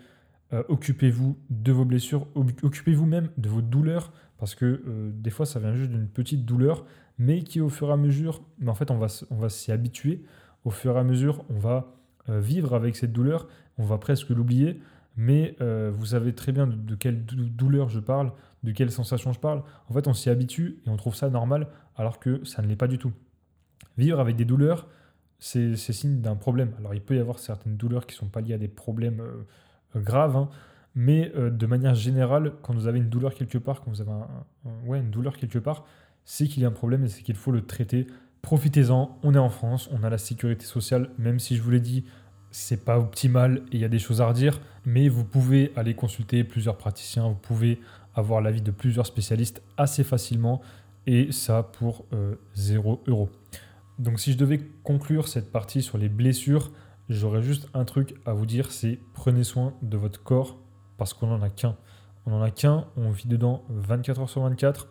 occupez-vous 0.68 1.38
de 1.49 1.72
vos 1.72 1.84
blessures, 1.84 2.26
occupez-vous 2.34 3.06
même 3.06 3.28
de 3.37 3.49
vos 3.49 3.62
douleurs 3.62 4.12
parce 4.38 4.56
que 4.56 5.12
des 5.14 5.30
fois 5.30 5.46
ça 5.46 5.60
vient 5.60 5.75
juste 5.75 5.90
d'une 5.90 6.08
petite 6.08 6.44
douleur 6.44 6.84
mais 7.18 7.42
qui 7.42 7.60
au 7.60 7.68
fur 7.68 7.88
et 7.90 7.92
à 7.92 7.96
mesure, 7.96 8.42
mais 8.58 8.68
en 8.68 8.75
fait 8.75 8.90
on 8.90 8.99
va, 8.99 9.49
s'y 9.49 9.70
habituer, 9.70 10.25
au 10.64 10.70
fur 10.70 10.96
et 10.96 10.99
à 10.99 11.04
mesure 11.04 11.44
on 11.50 11.58
va 11.58 11.94
vivre 12.26 12.75
avec 12.75 12.96
cette 12.96 13.12
douleur, 13.12 13.46
on 13.78 13.84
va 13.84 13.99
presque 13.99 14.30
l'oublier, 14.30 14.80
mais 15.16 15.56
euh, 15.60 15.90
vous 15.92 16.06
savez 16.06 16.34
très 16.34 16.52
bien 16.52 16.66
de, 16.66 16.94
quelle 16.94 17.25
douleur 17.25 17.88
je 17.88 18.00
parle, 18.00 18.32
de 18.62 18.72
quelle 18.72 18.90
sensation 18.90 19.32
je 19.32 19.40
parle. 19.40 19.62
En 19.88 19.92
fait, 19.92 20.06
on 20.06 20.14
s'y 20.14 20.30
habitue 20.30 20.78
et 20.87 20.90
on 20.90 20.96
trouve 20.96 21.14
ça 21.14 21.30
normal, 21.30 21.68
alors 21.96 22.18
que 22.18 22.44
ça 22.44 22.62
ne 22.62 22.68
l'est 22.68 22.76
pas 22.76 22.87
du 22.87 22.99
tout. 22.99 23.12
Vivre 23.99 24.20
avec 24.20 24.37
des 24.37 24.44
douleurs, 24.44 24.88
c'est 25.40 25.76
signe 25.76 26.20
d'un 26.20 26.37
problème. 26.37 26.73
Alors, 26.78 26.94
il 26.94 27.00
peut 27.00 27.16
y 27.16 27.18
avoir 27.18 27.38
certaines 27.38 27.76
douleurs 27.76 28.06
qui 28.06 28.14
ne 28.14 28.18
sont 28.18 28.28
pas 28.28 28.40
liées 28.40 28.54
à 28.54 28.59
des 28.59 28.68
problèmes 28.68 29.20
euh, 29.20 30.00
graves, 30.00 30.37
hein, 30.37 30.50
mais 30.94 31.32
euh, 31.35 31.50
de 31.50 31.66
manière 31.66 31.94
générale, 31.94 32.52
quand 32.62 32.75
vous 32.75 32.87
avez 32.87 32.99
une 32.99 33.09
douleur 33.09 33.35
quelque 33.35 33.59
part, 33.59 33.80
quand 33.80 33.90
vous 33.90 34.02
avez 34.02 35.00
une 35.00 35.11
douleur 35.11 35.37
quelque 35.37 35.59
part, 35.59 35.85
c'est 36.25 36.47
qu'il 36.47 36.62
y 36.62 36.66
a 36.66 36.68
un 36.68 36.73
problème 36.73 37.04
et 37.04 37.09
c'est 37.09 37.23
qu'il 37.23 37.37
faut 37.37 37.52
le 37.52 37.62
traiter. 37.62 38.06
Profitez-en, 38.42 39.18
on 39.23 39.35
est 39.35 39.38
en 39.38 39.49
France, 39.49 39.88
on 39.92 40.02
a 40.04 40.11
la 40.11 40.18
sécurité 40.18 40.64
sociale, 40.64 41.11
même 41.18 41.38
si 41.38 41.56
je 41.56 41.62
vous 41.62 41.70
l'ai 41.70 41.80
dit, 41.80 42.04
c'est 42.50 42.85
pas 42.85 42.99
optimal 42.99 43.62
et 43.70 43.76
il 43.76 43.80
y 43.80 43.85
a 43.85 43.88
des 43.88 43.99
choses 43.99 44.20
à 44.20 44.26
redire, 44.26 44.61
mais 44.85 45.09
vous 45.09 45.25
pouvez 45.25 45.73
aller 45.76 45.94
consulter 45.94 46.44
plusieurs 46.44 46.76
praticiens, 46.76 47.28
vous 47.28 47.35
pouvez 47.35 47.80
avoir 48.14 48.40
l'avis 48.40 48.62
de 48.62 48.70
plusieurs 48.70 49.06
spécialistes 49.06 49.62
assez 49.76 50.04
facilement 50.04 50.61
et 51.06 51.32
ça 51.32 51.62
pour 51.62 52.06
0 52.54 52.92
euh, 52.92 53.11
euros. 53.11 53.30
Donc 54.00 54.19
si 54.19 54.33
je 54.33 54.38
devais 54.38 54.59
conclure 54.83 55.28
cette 55.28 55.52
partie 55.52 55.83
sur 55.83 55.99
les 55.99 56.09
blessures, 56.09 56.73
j'aurais 57.11 57.42
juste 57.42 57.69
un 57.75 57.85
truc 57.85 58.14
à 58.25 58.33
vous 58.33 58.47
dire, 58.47 58.73
c'est 58.73 58.99
prenez 59.12 59.45
soin 59.45 59.75
de 59.83 59.99
votre 59.99 60.23
corps 60.23 60.57
parce 60.97 61.12
qu'on 61.12 61.26
n'en 61.26 61.42
a 61.42 61.50
qu'un. 61.50 61.76
On 62.25 62.30
n'en 62.30 62.40
a 62.40 62.50
qu'un, 62.50 62.87
on 62.97 63.11
vit 63.11 63.28
dedans 63.28 63.62
24 63.69 64.23
heures 64.23 64.30
sur 64.30 64.40
24 64.40 64.88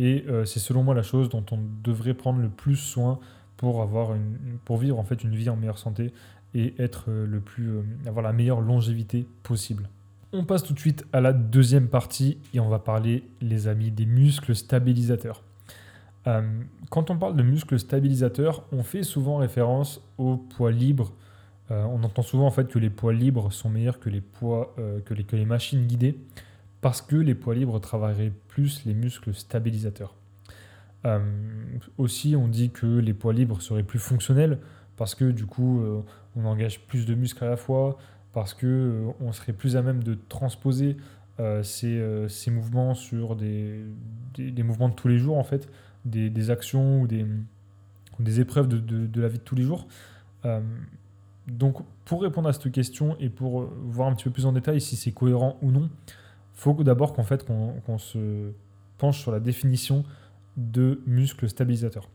et 0.00 0.24
euh, 0.26 0.44
c'est 0.46 0.58
selon 0.58 0.82
moi 0.82 0.96
la 0.96 1.04
chose 1.04 1.28
dont 1.28 1.46
on 1.52 1.60
devrait 1.84 2.14
prendre 2.14 2.40
le 2.40 2.48
plus 2.48 2.74
soin 2.74 3.20
pour, 3.56 3.82
avoir 3.82 4.14
une, 4.14 4.36
pour 4.64 4.78
vivre 4.78 4.98
en 4.98 5.04
fait 5.04 5.22
une 5.22 5.36
vie 5.36 5.48
en 5.48 5.54
meilleure 5.54 5.78
santé 5.78 6.12
et 6.52 6.74
être 6.82 7.04
euh, 7.08 7.26
le 7.26 7.38
plus, 7.38 7.70
euh, 7.70 7.82
avoir 8.04 8.24
la 8.24 8.32
meilleure 8.32 8.60
longévité 8.60 9.28
possible. 9.44 9.88
On 10.32 10.44
passe 10.44 10.64
tout 10.64 10.74
de 10.74 10.80
suite 10.80 11.06
à 11.12 11.20
la 11.20 11.32
deuxième 11.32 11.86
partie 11.86 12.38
et 12.52 12.58
on 12.58 12.68
va 12.68 12.80
parler, 12.80 13.22
les 13.40 13.68
amis, 13.68 13.92
des 13.92 14.06
muscles 14.06 14.56
stabilisateurs. 14.56 15.44
Euh, 16.26 16.42
quand 16.90 17.10
on 17.10 17.16
parle 17.16 17.36
de 17.36 17.42
muscles 17.42 17.78
stabilisateurs, 17.78 18.64
on 18.72 18.82
fait 18.82 19.02
souvent 19.02 19.36
référence 19.36 20.02
aux 20.18 20.36
poids 20.36 20.72
libres. 20.72 21.12
on 21.70 22.02
entend 22.02 22.22
souvent 22.22 22.46
en 22.46 22.50
fait 22.50 22.68
que 22.68 22.80
les 22.80 22.90
poids 22.90 23.12
libres 23.12 23.52
sont 23.52 23.70
meilleurs 23.70 24.00
que 24.00 24.10
les 24.10 24.20
poids 24.20 24.74
les, 24.76 25.24
que 25.24 25.36
les 25.36 25.44
machines 25.44 25.86
guidées 25.86 26.18
parce 26.80 27.00
que 27.00 27.14
les 27.14 27.36
poids 27.36 27.54
libres 27.54 27.78
travailleraient 27.78 28.32
plus 28.48 28.84
les 28.86 28.94
muscles 28.94 29.32
stabilisateurs. 29.34 30.14
aussi, 31.96 32.34
on 32.34 32.48
dit 32.48 32.70
que 32.70 32.86
les 32.86 33.14
poids 33.14 33.32
libres 33.32 33.62
seraient 33.62 33.84
plus 33.84 34.00
fonctionnels 34.00 34.58
parce 34.96 35.14
que 35.14 35.30
du 35.30 35.46
coup, 35.46 35.82
on 36.36 36.44
engage 36.44 36.80
plus 36.80 37.06
de 37.06 37.14
muscles 37.14 37.44
à 37.44 37.50
la 37.50 37.56
fois, 37.56 37.98
parce 38.32 38.54
que 38.54 38.66
euh, 38.66 39.10
on 39.20 39.32
serait 39.32 39.52
plus 39.52 39.76
à 39.76 39.82
même 39.82 40.02
de 40.02 40.16
transposer 40.28 40.96
euh, 41.40 41.62
euh, 41.84 42.28
ces, 42.28 42.50
mouvements 42.50 42.94
sur 42.94 43.34
des, 43.34 43.84
des, 44.36 44.62
mouvements 44.62 44.88
de 44.88 44.94
tous 44.94 45.08
les 45.08 45.18
jours, 45.18 45.38
en 45.38 45.44
fait, 45.44 45.68
des, 46.04 46.50
actions 46.50 47.02
ou 47.02 47.06
des, 47.06 47.26
des 48.18 48.40
épreuves 48.40 48.68
de, 48.68 48.78
de, 48.78 49.20
la 49.20 49.28
vie 49.28 49.38
de 49.38 49.44
tous 49.44 49.54
les 49.54 49.62
jours. 49.62 49.86
donc, 51.46 51.78
pour 52.04 52.22
répondre 52.22 52.48
à 52.48 52.52
cette 52.52 52.70
question 52.72 53.16
et 53.20 53.28
pour 53.28 53.62
voir 53.84 54.08
un 54.08 54.14
petit 54.14 54.24
peu 54.24 54.30
plus 54.30 54.46
en 54.46 54.52
détail 54.52 54.80
si 54.80 54.96
c'est 54.96 55.12
cohérent 55.12 55.58
ou 55.62 55.70
non, 55.70 55.90
faut 56.54 56.74
d'abord 56.84 57.14
qu'en 57.14 57.24
fait, 57.24 57.46
qu'on 57.46 57.98
se 57.98 58.52
penche 58.98 59.20
sur 59.20 59.32
la 59.32 59.40
définition 59.40 60.04
de 60.56 61.00
muscles 61.06 61.48
stabilisateurs. 61.48 62.08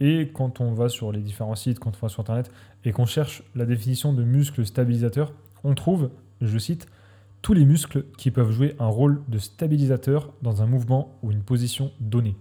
Et 0.00 0.30
quand 0.32 0.60
on 0.60 0.72
va 0.72 0.88
sur 0.88 1.12
les 1.12 1.20
différents 1.20 1.56
sites, 1.56 1.78
quand 1.78 1.92
on 1.96 2.00
va 2.00 2.08
sur 2.08 2.20
Internet, 2.20 2.50
et 2.84 2.92
qu'on 2.92 3.04
cherche 3.04 3.42
la 3.54 3.66
définition 3.66 4.12
de 4.12 4.24
muscle 4.24 4.64
stabilisateur, 4.64 5.32
on 5.62 5.74
trouve, 5.74 6.10
je 6.40 6.58
cite, 6.58 6.86
tous 7.42 7.52
les 7.52 7.64
muscles 7.64 8.04
qui 8.16 8.30
peuvent 8.30 8.50
jouer 8.50 8.76
un 8.78 8.86
rôle 8.86 9.22
de 9.28 9.38
stabilisateur 9.38 10.32
dans 10.42 10.62
un 10.62 10.66
mouvement 10.66 11.18
ou 11.22 11.32
une 11.32 11.42
position 11.42 11.90
donnée. 12.00 12.36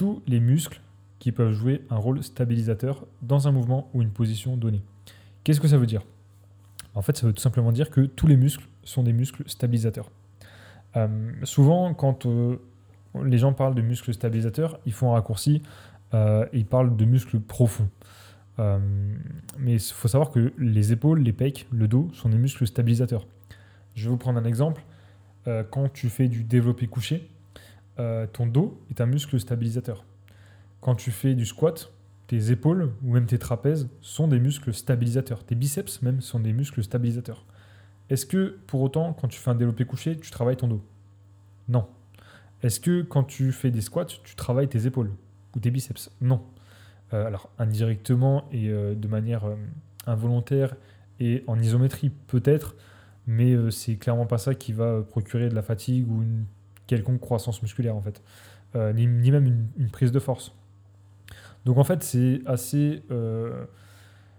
Tous 0.00 0.22
les 0.26 0.40
muscles 0.40 0.80
qui 1.18 1.30
peuvent 1.30 1.52
jouer 1.52 1.82
un 1.90 1.96
rôle 1.96 2.22
stabilisateur 2.22 3.04
dans 3.20 3.48
un 3.48 3.52
mouvement 3.52 3.90
ou 3.92 4.00
une 4.00 4.08
position 4.08 4.56
donnée. 4.56 4.80
Qu'est-ce 5.44 5.60
que 5.60 5.68
ça 5.68 5.76
veut 5.76 5.84
dire? 5.84 6.00
En 6.94 7.02
fait, 7.02 7.18
ça 7.18 7.26
veut 7.26 7.34
tout 7.34 7.42
simplement 7.42 7.70
dire 7.70 7.90
que 7.90 8.06
tous 8.06 8.26
les 8.26 8.38
muscles 8.38 8.64
sont 8.82 9.02
des 9.02 9.12
muscles 9.12 9.42
stabilisateurs. 9.46 10.10
Euh, 10.96 11.30
souvent, 11.42 11.92
quand 11.92 12.24
euh, 12.24 12.56
les 13.22 13.36
gens 13.36 13.52
parlent 13.52 13.74
de 13.74 13.82
muscles 13.82 14.14
stabilisateurs, 14.14 14.80
ils 14.86 14.94
font 14.94 15.10
un 15.10 15.16
raccourci 15.16 15.60
euh, 16.14 16.46
il 16.54 16.64
parle 16.64 16.96
de 16.96 17.04
muscles 17.04 17.38
profonds. 17.38 17.90
Mais 18.56 19.74
il 19.74 19.80
faut 19.80 20.08
savoir 20.08 20.30
que 20.30 20.54
les 20.56 20.92
épaules, 20.92 21.20
les 21.20 21.34
pecs, 21.34 21.66
le 21.70 21.88
dos 21.88 22.08
sont 22.14 22.30
des 22.30 22.38
muscles 22.38 22.66
stabilisateurs. 22.66 23.26
Je 23.94 24.04
vais 24.04 24.10
vous 24.10 24.16
prendre 24.16 24.38
un 24.38 24.44
exemple. 24.46 24.82
Quand 25.70 25.92
tu 25.92 26.08
fais 26.08 26.28
du 26.28 26.42
développé 26.42 26.86
couché, 26.86 27.28
ton 28.32 28.46
dos 28.46 28.80
est 28.90 29.00
un 29.00 29.06
muscle 29.06 29.38
stabilisateur. 29.38 30.04
Quand 30.80 30.94
tu 30.94 31.10
fais 31.10 31.34
du 31.34 31.44
squat, 31.44 31.92
tes 32.26 32.52
épaules 32.52 32.92
ou 33.02 33.12
même 33.12 33.26
tes 33.26 33.38
trapèzes 33.38 33.88
sont 34.00 34.28
des 34.28 34.38
muscles 34.38 34.72
stabilisateurs. 34.72 35.44
Tes 35.44 35.54
biceps 35.54 36.00
même 36.02 36.20
sont 36.20 36.40
des 36.40 36.52
muscles 36.52 36.82
stabilisateurs. 36.82 37.44
Est-ce 38.08 38.26
que 38.26 38.58
pour 38.66 38.80
autant, 38.82 39.12
quand 39.12 39.28
tu 39.28 39.38
fais 39.38 39.50
un 39.50 39.54
développé 39.54 39.84
couché, 39.84 40.16
tu 40.16 40.30
travailles 40.30 40.56
ton 40.56 40.68
dos? 40.68 40.84
Non. 41.68 41.86
Est-ce 42.62 42.80
que 42.80 43.02
quand 43.02 43.24
tu 43.24 43.52
fais 43.52 43.70
des 43.70 43.80
squats, 43.80 44.04
tu 44.04 44.34
travailles 44.34 44.68
tes 44.68 44.86
épaules 44.86 45.10
ou 45.56 45.60
tes 45.60 45.70
biceps? 45.70 46.10
Non. 46.20 46.42
Euh, 47.12 47.26
alors 47.26 47.50
indirectement 47.58 48.44
et 48.52 48.68
euh, 48.68 48.94
de 48.94 49.08
manière 49.08 49.44
euh, 49.44 49.56
involontaire 50.06 50.76
et 51.18 51.42
en 51.48 51.58
isométrie 51.58 52.10
peut-être, 52.28 52.76
mais 53.26 53.54
c'est 53.70 53.96
clairement 53.96 54.26
pas 54.26 54.38
ça 54.38 54.54
qui 54.54 54.72
va 54.72 55.02
procurer 55.02 55.48
de 55.48 55.54
la 55.54 55.62
fatigue 55.62 56.10
ou 56.10 56.22
une 56.22 56.44
quelconque 56.90 57.20
croissance 57.20 57.62
musculaire 57.62 57.96
en 57.96 58.02
fait, 58.02 58.22
ni, 58.94 59.30
même 59.30 59.68
une, 59.76 59.90
prise 59.90 60.12
de 60.12 60.18
force. 60.18 60.52
Donc 61.64 61.78
en 61.78 61.84
fait 61.84 62.02
c'est 62.02 62.40
assez, 62.46 63.02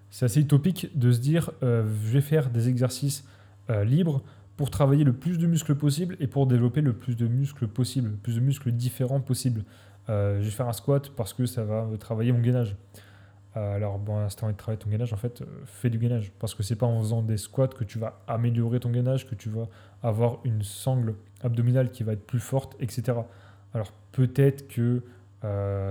c'est 0.09 0.25
assez 0.25 0.41
utopique 0.41 0.97
de 0.97 1.11
se 1.11 1.19
dire 1.19 1.51
je 1.61 2.11
vais 2.11 2.21
faire 2.21 2.49
des 2.49 2.69
exercices 2.69 3.25
libres 3.69 4.23
pour 4.57 4.69
travailler 4.69 5.03
le 5.03 5.13
plus 5.13 5.39
de 5.39 5.47
muscles 5.47 5.73
possible 5.73 6.15
et 6.19 6.27
pour 6.27 6.45
développer 6.45 6.81
le 6.81 6.93
plus 6.93 7.15
de 7.15 7.27
muscles 7.27 7.67
possible, 7.67 8.09
le 8.09 8.15
plus 8.15 8.35
de 8.35 8.41
muscles 8.41 8.71
différents 8.71 9.19
possible. 9.19 9.63
Euh, 10.09 10.39
je 10.39 10.45
vais 10.45 10.51
faire 10.51 10.67
un 10.67 10.73
squat 10.73 11.09
parce 11.15 11.33
que 11.33 11.45
ça 11.45 11.63
va 11.63 11.87
travailler 11.99 12.31
mon 12.31 12.41
gainage. 12.41 12.75
Euh, 13.57 13.75
alors, 13.75 13.99
bon, 13.99 14.27
si 14.29 14.35
tu 14.35 14.43
envie 14.43 14.53
de 14.53 14.57
travailler 14.57 14.79
ton 14.79 14.89
gainage, 14.89 15.13
en 15.13 15.17
fait, 15.17 15.41
euh, 15.41 15.45
fais 15.65 15.89
du 15.89 15.97
gainage. 15.97 16.31
Parce 16.39 16.55
que 16.55 16.63
c'est 16.63 16.75
pas 16.75 16.85
en 16.85 16.99
faisant 16.99 17.21
des 17.21 17.37
squats 17.37 17.67
que 17.67 17.83
tu 17.83 17.99
vas 17.99 18.21
améliorer 18.27 18.79
ton 18.79 18.89
gainage, 18.89 19.27
que 19.29 19.35
tu 19.35 19.49
vas 19.49 19.67
avoir 20.03 20.39
une 20.45 20.63
sangle 20.63 21.15
abdominale 21.41 21.91
qui 21.91 22.03
va 22.03 22.13
être 22.13 22.25
plus 22.25 22.39
forte, 22.39 22.75
etc. 22.79 23.19
Alors, 23.73 23.91
peut-être 24.11 24.67
que 24.67 25.03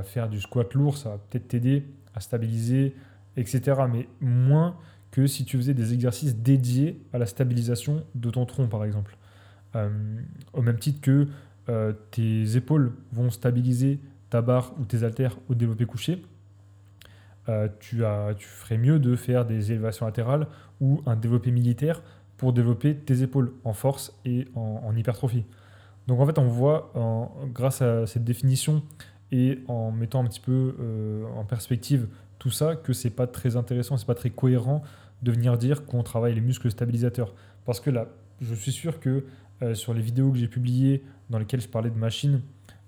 faire 0.05 0.29
du 0.29 0.41
squat 0.41 0.73
lourd, 0.75 0.97
ça 0.97 1.09
va 1.09 1.19
peut-être 1.19 1.49
t'aider 1.49 1.85
à 2.15 2.21
stabiliser, 2.21 2.95
etc. 3.37 3.83
Mais 3.93 4.07
moins 4.21 4.77
que 5.11 5.27
si 5.27 5.45
tu 5.45 5.57
faisais 5.57 5.75
des 5.75 5.93
exercices 5.93 6.37
dédiés 6.37 7.03
à 7.13 7.19
la 7.19 7.27
stabilisation 7.27 8.05
de 8.15 8.31
ton 8.31 8.47
tronc, 8.47 8.69
par 8.69 8.85
exemple. 8.85 9.17
au 9.75 10.63
même 10.63 10.79
titre 10.79 11.01
que 11.01 11.27
euh, 11.71 11.93
tes 12.11 12.57
épaules 12.57 12.93
vont 13.13 13.31
stabiliser 13.31 14.01
ta 14.29 14.43
barre 14.43 14.73
ou 14.81 14.85
tes 14.85 15.05
haltères 15.05 15.37
au 15.49 15.55
développé 15.55 15.85
couché, 15.85 16.23
euh, 17.51 17.69
tu, 17.81 18.05
as, 18.05 18.35
tu 18.37 18.47
ferais 18.47 18.79
mieux 18.79 18.99
de 18.99 19.17
faire 19.17 19.45
des 19.45 19.73
élévations 19.73 20.07
latérales 20.07 20.47
ou 20.81 21.03
un 21.07 21.17
développé 21.17 21.51
militaire 21.51 22.03
pour 22.37 22.53
développer 22.53 22.95
tes 22.95 23.23
épaules 23.23 23.53
en 23.65 23.73
force 23.73 24.19
et 24.25 24.49
en, 24.55 24.97
hypertrophie. 24.97 25.45
Donc 26.07 26.21
en 26.21 26.27
fait, 26.27 26.39
on 26.39 26.47
voit, 26.49 26.93
grâce 27.53 27.83
à 27.83 28.07
cette 28.07 28.25
définition 28.25 28.83
et 29.31 29.59
en 29.69 29.93
mettant 29.93 30.25
un 30.25 30.27
petit 30.27 30.41
peu 30.41 30.75
euh, 30.81 31.27
en 31.37 31.45
perspective 31.45 32.09
tout 32.39 32.51
ça, 32.51 32.77
que 32.77 32.95
c'est 32.95 33.11
pas 33.11 33.27
très 33.27 33.57
intéressant, 33.57 33.99
c'est 33.99 34.07
pas 34.07 34.15
très 34.15 34.31
cohérent 34.31 34.83
de 35.23 35.31
venir 35.31 35.59
dire 35.59 35.85
qu'on 35.85 36.03
travaille 36.03 36.35
les 36.35 36.41
muscles 36.41 36.71
stabilisateurs. 36.71 37.35
Parce 37.67 37.79
que 37.79 37.91
là, 37.91 38.09
je 38.41 38.55
suis 38.55 38.73
sûr 38.73 39.01
que 39.01 39.27
sur 39.75 39.93
les 39.93 40.01
vidéos 40.01 40.31
que 40.31 40.39
j'ai 40.39 40.49
publiées 40.49 41.05
dans 41.29 41.39
lesquels 41.39 41.61
je 41.61 41.69
parlais 41.69 41.91
de 41.91 41.99
machines, 41.99 42.41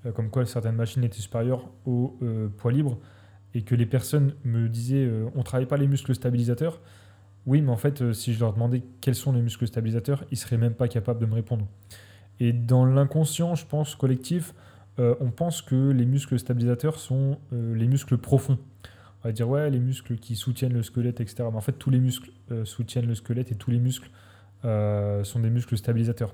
euh, 0.06 0.12
comme 0.12 0.30
quoi 0.30 0.44
certaines 0.46 0.76
machines 0.76 1.04
étaient 1.04 1.20
supérieures 1.20 1.68
au 1.86 2.16
euh, 2.22 2.48
poids 2.48 2.72
libre, 2.72 2.98
et 3.54 3.62
que 3.62 3.74
les 3.74 3.86
personnes 3.86 4.34
me 4.44 4.68
disaient 4.68 5.04
euh, 5.04 5.28
on 5.34 5.42
travaille 5.42 5.66
pas 5.66 5.76
les 5.76 5.86
muscles 5.86 6.14
stabilisateurs. 6.14 6.80
Oui, 7.46 7.60
mais 7.60 7.70
en 7.70 7.76
fait, 7.76 8.12
si 8.12 8.32
je 8.34 8.40
leur 8.40 8.52
demandais 8.52 8.82
quels 9.00 9.14
sont 9.14 9.32
les 9.32 9.42
muscles 9.42 9.66
stabilisateurs, 9.66 10.24
ils 10.30 10.36
seraient 10.36 10.58
même 10.58 10.74
pas 10.74 10.88
capables 10.88 11.20
de 11.20 11.26
me 11.26 11.34
répondre. 11.34 11.66
Et 12.38 12.52
dans 12.52 12.86
l'inconscient, 12.86 13.54
je 13.56 13.66
pense, 13.66 13.96
collectif, 13.96 14.54
on 14.98 15.32
pense 15.32 15.60
que 15.60 15.90
les 15.90 16.04
muscles 16.06 16.38
stabilisateurs 16.38 17.00
sont 17.00 17.38
les 17.50 17.88
muscles 17.88 18.16
profonds. 18.16 18.58
On 19.24 19.28
va 19.28 19.32
dire, 19.32 19.48
ouais, 19.48 19.70
les 19.70 19.80
muscles 19.80 20.18
qui 20.18 20.36
soutiennent 20.36 20.72
le 20.72 20.84
squelette, 20.84 21.20
etc. 21.20 21.42
Mais 21.50 21.56
en 21.56 21.60
fait, 21.60 21.72
tous 21.72 21.90
les 21.90 21.98
muscles 21.98 22.30
soutiennent 22.62 23.08
le 23.08 23.16
squelette 23.16 23.50
et 23.50 23.56
tous 23.56 23.72
les 23.72 23.80
muscles 23.80 24.08
sont 24.62 25.40
des 25.40 25.50
muscles 25.50 25.76
stabilisateurs. 25.76 26.32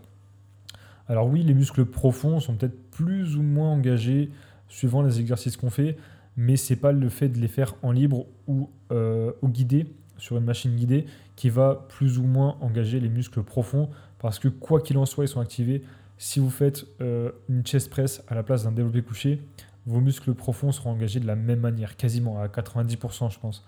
Alors 1.09 1.27
oui, 1.27 1.43
les 1.43 1.55
muscles 1.55 1.87
profonds 1.87 2.39
sont 2.39 2.55
peut-être 2.55 2.91
plus 2.91 3.37
ou 3.37 3.43
moins 3.43 3.71
engagés 3.71 4.31
suivant 4.69 5.03
les 5.03 5.21
exercices 5.21 5.57
qu'on 5.57 5.71
fait, 5.71 5.97
mais 6.39 6.57
c'est 6.57 6.77
pas 6.77 6.93
le 6.93 7.09
fait 7.09 7.29
de 7.29 7.39
les 7.41 7.49
faire 7.49 7.75
en 7.83 7.91
libre 7.91 8.27
ou 8.47 8.71
euh, 8.93 9.33
au 9.43 9.49
guidé, 9.49 9.93
sur 10.19 10.37
une 10.39 10.45
machine 10.45 10.75
guidée, 10.77 11.05
qui 11.35 11.51
va 11.51 11.85
plus 11.89 12.19
ou 12.19 12.23
moins 12.23 12.57
engager 12.61 13.01
les 13.01 13.09
muscles 13.09 13.43
profonds, 13.43 13.91
parce 14.21 14.39
que 14.39 14.47
quoi 14.47 14.81
qu'il 14.81 14.99
en 14.99 15.05
soit, 15.05 15.25
ils 15.25 15.29
sont 15.29 15.41
activés. 15.41 15.83
Si 16.17 16.39
vous 16.39 16.49
faites 16.49 16.87
euh, 17.01 17.33
une 17.49 17.67
chest 17.67 17.91
press 17.91 18.23
à 18.29 18.37
la 18.37 18.45
place 18.45 18.63
d'un 18.63 18.71
développé 18.71 19.03
couché, 19.03 19.43
vos 19.85 20.01
muscles 20.01 20.33
profonds 20.33 20.71
seront 20.71 20.93
engagés 20.93 21.19
de 21.19 21.27
la 21.27 21.35
même 21.35 21.59
manière, 21.59 21.97
quasiment 21.97 22.41
à 22.41 22.47
90% 22.47 23.33
je 23.33 23.39
pense. 23.41 23.65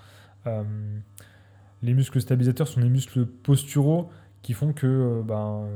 Euh, 0.47 0.63
les 1.83 1.93
muscles 1.93 2.21
stabilisateurs 2.21 2.69
sont 2.69 2.81
des 2.81 2.89
muscles 2.89 3.27
posturaux 3.27 4.11
qui 4.43 4.53
font 4.53 4.73
que 4.73 5.23
ben, 5.27 5.67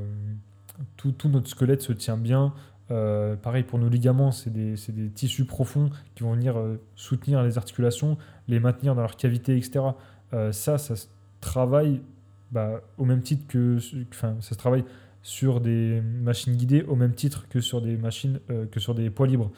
tout, 0.97 1.13
notre 1.25 1.49
squelette 1.49 1.83
se 1.83 1.93
tient 1.93 2.17
bien. 2.17 2.55
Euh, 2.91 3.35
pareil 3.37 3.63
pour 3.63 3.79
nos 3.79 3.89
ligaments, 3.89 4.31
c'est 4.31 4.53
des, 4.53 4.77
tissus 5.15 5.45
profonds 5.45 5.91
qui 6.15 6.23
vont 6.23 6.33
venir 6.33 6.59
euh, 6.59 6.81
soutenir 6.97 7.43
les 7.43 7.57
articulations, 7.57 8.19
les 8.47 8.61
maintenir 8.61 8.95
dans 8.95 9.01
leur 9.01 9.17
cavité, 9.17 9.57
etc. 9.57 9.85
Euh, 10.33 10.53
ça, 10.53 10.77
ça 10.77 10.97
se 10.97 11.07
travaille 11.41 12.03
bah, 12.51 12.83
au 12.99 13.05
même 13.05 13.23
titre 13.23 13.45
que. 13.49 13.79
Enfin, 14.11 14.37
ça 14.41 14.51
se 14.51 14.59
travaille 14.59 14.85
sur 15.23 15.61
des 15.61 16.03
machines 16.03 16.55
guidées 16.55 16.83
au 16.83 16.97
même 16.97 17.15
titre 17.15 17.49
que 17.49 17.61
sur 17.61 17.81
des 17.81 17.97
machines, 17.97 18.41
que 18.71 18.79
sur 18.79 18.95
des 18.95 19.09
poids 19.09 19.27
libres. 19.27 19.51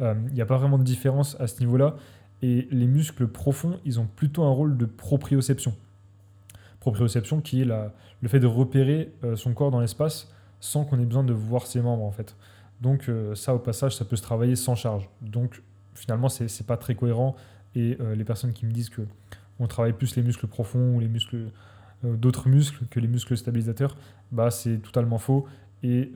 Il 0.00 0.34
n'y 0.34 0.42
a 0.42 0.46
pas 0.46 0.58
vraiment 0.58 0.76
de 0.76 0.82
différence 0.82 1.40
à 1.40 1.46
ce 1.46 1.60
niveau-là. 1.60 1.96
Et 2.42 2.68
les 2.70 2.86
muscles 2.86 3.26
profonds, 3.26 3.80
ils 3.86 3.98
ont 3.98 4.06
plutôt 4.06 4.42
un 4.44 4.50
rôle 4.50 4.76
de 4.76 4.84
proprioception. 4.84 5.74
Proprioception 6.80 7.40
qui 7.40 7.62
est 7.62 7.64
le 7.64 8.28
fait 8.28 8.38
de 8.38 8.46
repérer 8.46 9.14
son 9.34 9.54
corps 9.54 9.70
dans 9.70 9.80
l'espace 9.80 10.30
sans 10.60 10.84
qu'on 10.84 11.00
ait 11.00 11.06
besoin 11.06 11.24
de 11.24 11.32
voir 11.32 11.66
ses 11.66 11.80
membres 11.80 12.04
en 12.04 12.10
fait. 12.10 12.36
Donc 12.80 13.08
euh, 13.08 13.34
ça 13.34 13.54
au 13.54 13.58
passage 13.58 13.96
ça 13.96 14.04
peut 14.04 14.16
se 14.16 14.22
travailler 14.22 14.56
sans 14.56 14.74
charge. 14.74 15.08
Donc 15.22 15.62
finalement 15.94 16.28
c'est 16.28 16.66
pas 16.66 16.76
très 16.76 16.94
cohérent 16.94 17.36
et 17.74 17.96
euh, 18.00 18.14
les 18.14 18.24
personnes 18.24 18.52
qui 18.52 18.66
me 18.66 18.72
disent 18.72 18.90
que 18.90 19.02
on 19.60 19.66
travaille 19.66 19.92
plus 19.92 20.16
les 20.16 20.22
muscles 20.22 20.48
profonds 20.48 20.96
ou 20.96 21.00
les 21.00 21.08
muscles 21.08 21.50
euh, 22.04 22.16
d'autres 22.16 22.48
muscles 22.48 22.84
que 22.90 23.00
les 23.00 23.08
muscles 23.08 23.36
stabilisateurs, 23.36 23.96
bah 24.32 24.50
c'est 24.50 24.78
totalement 24.78 25.18
faux 25.18 25.46
et 25.82 26.12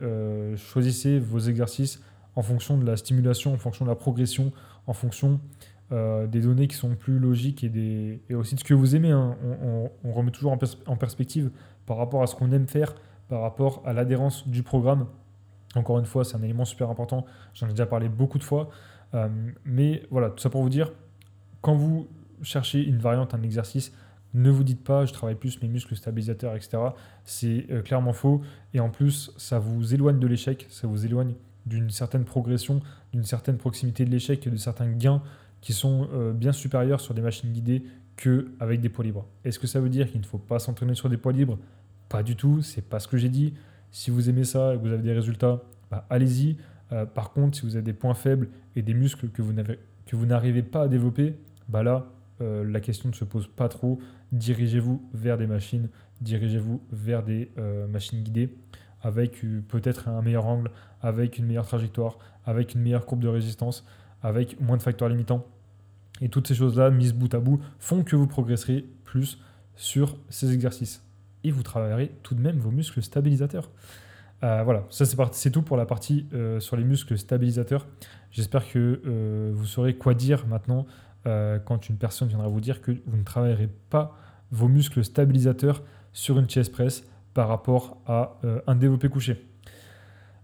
choisissez 0.55 1.19
vos 1.19 1.37
exercices 1.37 2.01
en 2.35 2.41
fonction 2.41 2.75
de 2.75 2.85
la 2.87 2.97
stimulation, 2.97 3.53
en 3.53 3.57
fonction 3.59 3.85
de 3.85 3.89
la 3.91 3.95
progression, 3.95 4.51
en 4.87 4.93
fonction 4.93 5.39
des 5.91 6.41
données 6.41 6.67
qui 6.67 6.75
sont 6.75 6.95
plus 6.95 7.19
logiques 7.19 7.63
et, 7.63 7.69
des, 7.69 8.19
et 8.29 8.33
aussi 8.33 8.55
de 8.55 8.59
ce 8.59 8.63
que 8.63 8.73
vous 8.73 8.95
aimez. 8.95 9.11
Hein. 9.11 9.37
On, 10.03 10.11
remet 10.11 10.31
toujours 10.31 10.57
en 10.87 10.95
perspective 10.95 11.51
par 11.85 11.97
rapport 11.97 12.23
à 12.23 12.27
ce 12.27 12.33
qu'on 12.33 12.51
aime 12.51 12.67
faire, 12.67 12.95
par 13.27 13.41
rapport 13.41 13.83
à 13.85 13.93
l'adhérence 13.93 14.47
du 14.47 14.63
programme. 14.63 15.05
Encore 15.75 15.99
une 15.99 16.05
fois, 16.05 16.25
c'est 16.25 16.35
un 16.35 16.41
élément 16.41 16.65
super 16.65 16.89
important. 16.89 17.25
J'en 17.53 17.67
ai 17.67 17.71
déjà 17.71 17.85
parlé 17.85 18.09
beaucoup 18.09 18.37
de 18.37 18.43
fois. 18.43 18.69
Euh, 19.13 19.27
mais 19.65 20.03
voilà, 20.11 20.29
tout 20.29 20.39
ça 20.39 20.49
pour 20.49 20.61
vous 20.61 20.69
dire, 20.69 20.91
quand 21.61 21.75
vous 21.75 22.07
cherchez 22.41 22.83
une 22.83 22.97
variante, 22.97 23.33
un 23.33 23.41
exercice, 23.41 23.93
ne 24.33 24.49
vous 24.51 24.63
dites 24.63 24.83
pas 24.83 25.05
je 25.05 25.13
travaille 25.13 25.35
plus 25.35 25.61
mes 25.61 25.67
muscles 25.67 25.95
stabilisateurs, 25.95 26.55
etc. 26.55 26.77
C'est 27.23 27.65
euh, 27.71 27.81
clairement 27.81 28.13
faux. 28.13 28.41
Et 28.73 28.79
en 28.79 28.89
plus, 28.89 29.31
ça 29.37 29.59
vous 29.59 29.93
éloigne 29.93 30.19
de 30.19 30.27
l'échec, 30.27 30.67
ça 30.69 30.87
vous 30.87 31.05
éloigne 31.05 31.33
d'une 31.65 31.89
certaine 31.89 32.25
progression, 32.25 32.81
d'une 33.11 33.23
certaine 33.23 33.57
proximité 33.57 34.05
de 34.05 34.09
l'échec 34.09 34.45
et 34.45 34.49
de 34.49 34.55
certains 34.57 34.89
gains 34.89 35.21
qui 35.61 35.73
sont 35.73 36.07
euh, 36.13 36.31
bien 36.31 36.51
supérieurs 36.51 37.01
sur 37.01 37.13
des 37.13 37.21
machines 37.21 37.51
guidées 37.51 37.83
qu'avec 38.15 38.81
des 38.81 38.89
poids 38.89 39.03
libres. 39.03 39.25
Est-ce 39.43 39.59
que 39.59 39.67
ça 39.67 39.79
veut 39.79 39.89
dire 39.89 40.09
qu'il 40.09 40.21
ne 40.21 40.25
faut 40.25 40.37
pas 40.37 40.59
s'entraîner 40.59 40.95
sur 40.95 41.09
des 41.09 41.17
poids 41.17 41.31
libres? 41.31 41.57
Pas 42.07 42.23
du 42.23 42.35
tout, 42.35 42.61
c'est 42.61 42.81
pas 42.81 42.99
ce 42.99 43.07
que 43.07 43.17
j'ai 43.17 43.29
dit. 43.29 43.53
Si 43.91 44.11
vous 44.11 44.29
aimez 44.29 44.43
ça 44.43 44.73
et 44.73 44.77
que 44.77 44.81
vous 44.81 44.91
avez 44.91 45.03
des 45.03 45.13
résultats, 45.13 45.61
bah, 45.89 46.05
allez-y. 46.09 46.57
Euh, 46.91 47.05
par 47.05 47.31
contre, 47.31 47.57
si 47.57 47.63
vous 47.63 47.75
avez 47.75 47.83
des 47.83 47.93
points 47.93 48.13
faibles 48.13 48.49
et 48.75 48.81
des 48.81 48.93
muscles 48.93 49.29
que 49.29 49.41
vous 49.41 50.25
n'arrivez 50.25 50.63
pas 50.63 50.83
à 50.83 50.87
développer, 50.87 51.35
bah 51.67 51.83
là, 51.83 52.07
euh, 52.41 52.63
la 52.63 52.79
question 52.79 53.09
ne 53.09 53.13
se 53.13 53.25
pose 53.25 53.47
pas 53.47 53.69
trop. 53.69 53.99
Dirigez-vous 54.31 55.09
vers 55.13 55.37
des 55.37 55.47
machines, 55.47 55.89
dirigez-vous 56.21 56.81
vers 56.91 57.23
des 57.23 57.51
euh, 57.57 57.87
machines 57.87 58.21
guidées 58.21 58.55
avec 59.01 59.45
peut-être 59.69 60.09
un 60.09 60.21
meilleur 60.21 60.45
angle, 60.45 60.71
avec 61.01 61.37
une 61.37 61.45
meilleure 61.45 61.65
trajectoire, 61.65 62.17
avec 62.45 62.75
une 62.75 62.81
meilleure 62.81 63.05
courbe 63.05 63.21
de 63.21 63.29
résistance, 63.29 63.85
avec 64.21 64.59
moins 64.59 64.75
de 64.75 64.81
facteurs 64.81 65.07
limitants. 65.07 65.45
Et 66.19 66.27
toutes 66.27 66.49
ces 66.49 66.55
choses-là, 66.55 66.89
mises 66.89 67.13
bout 67.13 67.33
à 67.33 67.39
bout, 67.39 67.61
font 67.79 68.03
que 68.03 68.17
vous 68.17 68.27
progresserez 68.27 68.85
plus 69.05 69.39
sur 69.77 70.17
ces 70.29 70.51
exercices 70.53 71.01
et 71.43 71.51
vous 71.51 71.63
travaillerez 71.63 72.11
tout 72.23 72.35
de 72.35 72.41
même 72.41 72.57
vos 72.57 72.71
muscles 72.71 73.01
stabilisateurs. 73.01 73.69
Euh, 74.43 74.63
voilà, 74.63 74.85
ça 74.89 75.05
c'est 75.31 75.51
tout 75.51 75.61
pour 75.61 75.75
la 75.75 75.85
partie 75.85 76.25
euh, 76.33 76.59
sur 76.59 76.77
les 76.77 76.83
muscles 76.83 77.17
stabilisateurs. 77.17 77.87
J'espère 78.31 78.69
que 78.69 79.01
euh, 79.05 79.51
vous 79.53 79.65
saurez 79.65 79.95
quoi 79.95 80.13
dire 80.13 80.47
maintenant 80.47 80.85
quand 81.65 81.89
une 81.89 81.97
personne 81.97 82.27
viendra 82.29 82.47
vous 82.47 82.61
dire 82.61 82.81
que 82.81 82.91
vous 83.05 83.17
ne 83.17 83.23
travaillerez 83.23 83.69
pas 83.91 84.17
vos 84.51 84.67
muscles 84.67 85.03
stabilisateurs 85.03 85.83
sur 86.11 86.39
une 86.39 86.49
chest 86.49 86.71
press 86.71 87.05
par 87.35 87.49
rapport 87.49 88.01
à 88.07 88.39
un 88.65 88.73
développé 88.73 89.09
couché. 89.09 89.45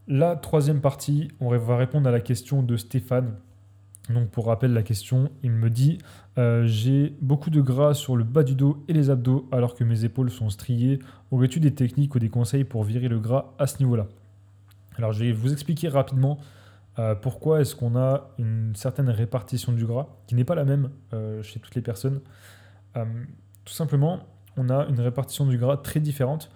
La 0.08 0.36
troisième 0.36 0.82
partie, 0.82 1.30
on 1.40 1.50
va 1.50 1.78
répondre 1.78 2.08
à 2.08 2.12
la 2.12 2.20
question 2.20 2.62
de 2.62 2.78
Stéphane 2.78 3.36
donc 4.10 4.30
pour 4.30 4.48
rappel 4.48 4.74
la 4.74 4.84
question, 4.84 5.32
il 5.42 5.52
me 5.52 5.70
dit 5.70 5.98
euh, 6.38 6.66
j'ai 6.68 7.16
beaucoup 7.22 7.50
de 7.50 7.62
gras 7.62 7.94
sur 7.94 8.16
le 8.16 8.24
bas 8.24 8.44
du 8.44 8.54
dos 8.54 8.84
et 8.88 8.94
les 8.94 9.10
abdos 9.10 9.48
alors 9.52 9.76
que 9.76 9.84
mes 9.84 10.06
épaules 10.06 10.30
sont 10.30 10.50
striées. 10.50 11.00
Aurais-tu 11.32 11.60
des 11.60 11.74
techniques 11.74 12.14
ou 12.14 12.20
des 12.20 12.30
conseils 12.30 12.66
pour 12.66 12.84
virer 12.84 13.08
le 13.08 13.20
gras 13.20 13.54
à 13.58 13.68
ce 13.68 13.80
niveau-là? 13.80 14.08
Alors 14.98 15.12
je 15.12 15.24
vais 15.24 15.32
vous 15.32 15.52
expliquer 15.52 15.90
rapidement 15.90 16.38
euh, 17.00 17.16
pourquoi 17.16 17.62
est-ce 17.62 17.76
qu'on 17.76 17.96
a 17.96 18.30
une 18.38 18.74
certaine 18.76 19.10
répartition 19.10 19.72
du 19.72 19.86
gras 19.86 20.08
qui 20.28 20.36
n'est 20.36 20.46
pas 20.46 20.56
la 20.56 20.66
même 20.66 20.92
euh, 21.14 21.42
chez 21.42 21.60
toutes 21.60 21.76
les 21.76 21.82
personnes. 21.82 22.22
tout 22.94 23.74
simplement, 23.74 24.20
on 24.56 24.70
a 24.70 24.86
une 24.88 25.00
répartition 25.02 25.46
du 25.46 25.58
gras 25.58 25.78
très 25.78 26.00
différente. 26.00 26.52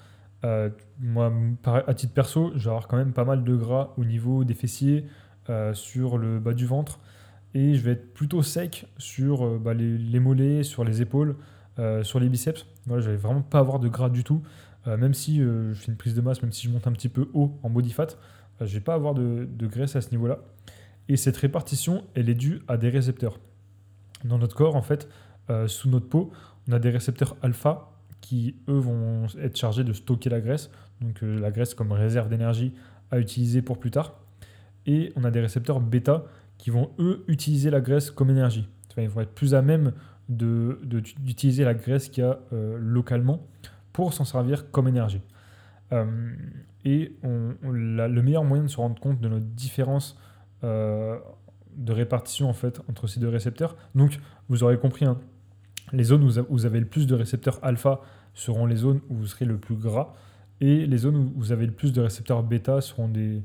moi, 0.99 1.33
à 1.65 1.93
titre 1.93 2.13
perso, 2.13 2.51
je 2.55 2.69
quand 2.87 2.95
même 2.95 3.11
pas 3.11 3.25
mal 3.25 3.43
de 3.43 3.55
gras 3.55 3.93
au 3.97 4.05
niveau 4.05 4.45
des 4.45 4.53
fessiers, 4.53 5.05
sur 5.73 6.17
le 6.19 6.39
bas 6.39 6.53
du 6.53 6.67
ventre 6.67 6.99
et 7.53 7.73
je 7.73 7.81
vais 7.81 7.91
être 7.91 8.13
plutôt 8.13 8.43
sec 8.43 8.87
sur 8.97 9.45
euh, 9.45 9.59
bah, 9.59 9.73
les, 9.73 10.19
mollets, 10.19 10.63
sur 10.63 10.83
les 10.83 11.01
épaules, 11.01 11.35
euh, 11.79 12.03
sur 12.03 12.19
les 12.19 12.29
biceps. 12.29 12.65
Voilà, 12.85 13.01
je 13.01 13.09
vais 13.09 13.17
vraiment 13.17 13.41
pas 13.41 13.59
avoir 13.59 13.79
de 13.79 13.87
gras 13.87 14.09
du 14.09 14.23
tout. 14.23 14.41
Euh, 14.87 14.97
même 14.97 15.13
si 15.13 15.37
je 15.39 15.73
fais 15.73 15.91
une 15.91 15.97
prise 15.97 16.15
de 16.15 16.21
masse, 16.21 16.41
même 16.41 16.51
si 16.51 16.67
je 16.67 16.71
monte 16.71 16.87
un 16.87 16.91
petit 16.91 17.09
peu 17.09 17.29
haut 17.33 17.57
en 17.63 17.69
body 17.69 17.91
fat, 17.91 18.07
je 18.61 18.73
vais 18.73 18.83
pas 18.83 18.93
avoir 18.93 19.13
de, 19.13 19.47
graisse 19.61 19.95
à 19.95 20.01
ce 20.01 20.11
niveau-là. 20.11 20.39
Et 21.07 21.17
cette 21.17 21.37
répartition, 21.37 22.03
elle 22.13 22.29
est 22.29 22.35
due 22.35 22.61
à 22.67 22.77
des 22.77 22.89
récepteurs. 22.89 23.39
Dans 24.25 24.37
notre 24.37 24.55
corps, 24.55 24.75
en 24.75 24.81
fait, 24.81 25.07
sous 25.67 25.89
notre 25.89 26.07
peau, 26.07 26.31
on 26.67 26.73
a 26.73 26.79
des 26.79 26.89
récepteurs 26.89 27.37
alpha 27.41 27.89
qui, 28.19 28.55
eux, 28.67 28.77
vont 28.77 29.27
être 29.41 29.55
chargés 29.55 29.85
de 29.85 29.93
stocker 29.93 30.29
la 30.29 30.41
graisse. 30.41 30.69
Donc 30.99 31.21
la 31.21 31.51
graisse 31.51 31.73
comme 31.73 31.93
réserve 31.93 32.27
d'énergie 32.27 32.73
à 33.11 33.19
utiliser 33.19 33.61
pour 33.61 33.79
plus 33.79 33.91
tard. 33.91 34.19
Et 34.85 35.13
on 35.15 35.23
a 35.23 35.31
des 35.31 35.39
récepteurs 35.39 35.79
bêta 35.79 36.25
qui 36.59 36.69
vont, 36.69 36.91
eux, 36.99 37.23
utiliser 37.27 37.71
la 37.71 37.81
graisse 37.81 38.11
comme 38.11 38.29
énergie. 38.29 38.69
ils 38.97 39.09
vont 39.09 39.21
être 39.21 39.33
plus 39.33 39.55
à 39.55 39.63
même 39.63 39.93
d'utiliser 40.27 41.63
de, 41.63 41.67
la 41.67 41.73
graisse 41.73 42.09
qu'il 42.09 42.23
y 42.23 42.27
a 42.27 42.37
euh, 42.53 42.77
localement 42.79 43.47
pour 43.93 44.13
s'en 44.13 44.25
servir 44.25 44.69
comme 44.69 44.87
énergie. 44.87 45.21
Euh, 45.91 46.31
et 46.85 47.13
le 47.23 48.21
meilleur 48.21 48.43
moyen 48.43 48.63
de 48.63 48.69
se 48.69 48.77
rendre 48.77 48.99
compte 48.99 49.19
de 49.19 49.27
notre 49.27 49.45
différence 49.45 50.17
euh, 50.63 51.17
de 51.75 51.93
répartition 51.93 52.49
en 52.49 52.53
fait 52.53 52.81
entre 52.89 53.07
ces 53.07 53.19
deux 53.19 53.29
récepteurs. 53.29 53.75
Donc, 53.95 54.19
vous 54.49 54.63
aurez 54.63 54.77
compris, 54.77 55.05
hein, 55.05 55.17
les 55.93 56.03
zones 56.03 56.23
où 56.23 56.29
vous 56.49 56.65
avez 56.65 56.79
le 56.79 56.85
plus 56.85 57.07
de 57.07 57.15
récepteurs 57.15 57.59
alpha 57.63 58.01
seront 58.33 58.65
les 58.65 58.75
zones 58.75 58.99
où 59.09 59.15
vous 59.15 59.25
serez 59.25 59.45
le 59.45 59.57
plus 59.57 59.75
gras, 59.75 60.13
et 60.61 60.85
les 60.85 60.97
zones 60.97 61.15
où 61.15 61.33
vous 61.35 61.51
avez 61.51 61.65
le 61.65 61.71
plus 61.71 61.93
de 61.93 62.01
récepteurs 62.01 62.43
bêta 62.43 62.81
seront 62.81 63.07
des, 63.07 63.41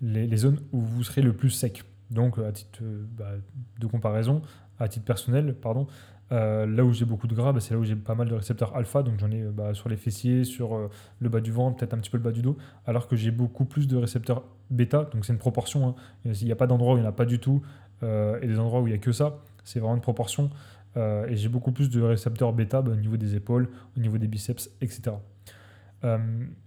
les 0.00 0.36
zones 0.36 0.60
où 0.72 0.80
vous 0.80 1.02
serez 1.02 1.22
le 1.22 1.32
plus 1.32 1.50
sec. 1.50 1.84
Donc, 2.12 2.38
à 2.38 2.52
titre 2.52 2.80
euh, 2.82 3.04
bah, 3.16 3.32
de 3.80 3.86
comparaison, 3.86 4.42
à 4.78 4.88
titre 4.88 5.04
personnel, 5.04 5.54
pardon, 5.54 5.86
euh, 6.30 6.66
là 6.66 6.84
où 6.84 6.92
j'ai 6.92 7.04
beaucoup 7.04 7.26
de 7.26 7.34
gras, 7.34 7.52
bah, 7.52 7.60
c'est 7.60 7.74
là 7.74 7.80
où 7.80 7.84
j'ai 7.84 7.96
pas 7.96 8.14
mal 8.14 8.28
de 8.28 8.34
récepteurs 8.34 8.76
alpha, 8.76 9.02
donc 9.02 9.18
j'en 9.18 9.30
ai 9.30 9.42
bah, 9.42 9.74
sur 9.74 9.88
les 9.88 9.96
fessiers, 9.96 10.44
sur 10.44 10.74
euh, 10.74 10.90
le 11.20 11.28
bas 11.28 11.40
du 11.40 11.52
ventre, 11.52 11.78
peut-être 11.78 11.94
un 11.94 11.98
petit 11.98 12.10
peu 12.10 12.18
le 12.18 12.22
bas 12.22 12.32
du 12.32 12.42
dos, 12.42 12.56
alors 12.86 13.08
que 13.08 13.16
j'ai 13.16 13.30
beaucoup 13.30 13.64
plus 13.64 13.88
de 13.88 13.96
récepteurs 13.96 14.44
bêta, 14.70 15.04
donc 15.12 15.24
c'est 15.24 15.32
une 15.32 15.38
proportion. 15.38 15.88
Hein. 15.88 15.94
Il 16.24 16.44
n'y 16.44 16.52
a 16.52 16.56
pas 16.56 16.66
d'endroit 16.66 16.94
où 16.94 16.96
il 16.98 17.00
n'y 17.00 17.06
en 17.06 17.10
a 17.10 17.14
pas 17.14 17.26
du 17.26 17.38
tout, 17.38 17.62
et 18.02 18.48
des 18.48 18.58
endroits 18.58 18.80
où 18.80 18.88
il 18.88 18.90
n'y 18.90 18.96
a 18.96 18.98
que 18.98 19.12
ça, 19.12 19.38
c'est 19.62 19.78
vraiment 19.78 19.94
une 19.94 20.00
proportion. 20.00 20.50
et 20.96 21.36
j'ai 21.36 21.48
beaucoup 21.48 21.70
plus 21.70 21.88
de 21.88 22.02
récepteurs 22.02 22.52
bêta 22.52 22.80
au 22.80 22.96
niveau 22.96 23.16
des 23.16 23.36
épaules, 23.36 23.68
au 23.96 24.00
niveau 24.00 24.18
des 24.18 24.26
biceps, 24.26 24.70
etc. 24.80 25.12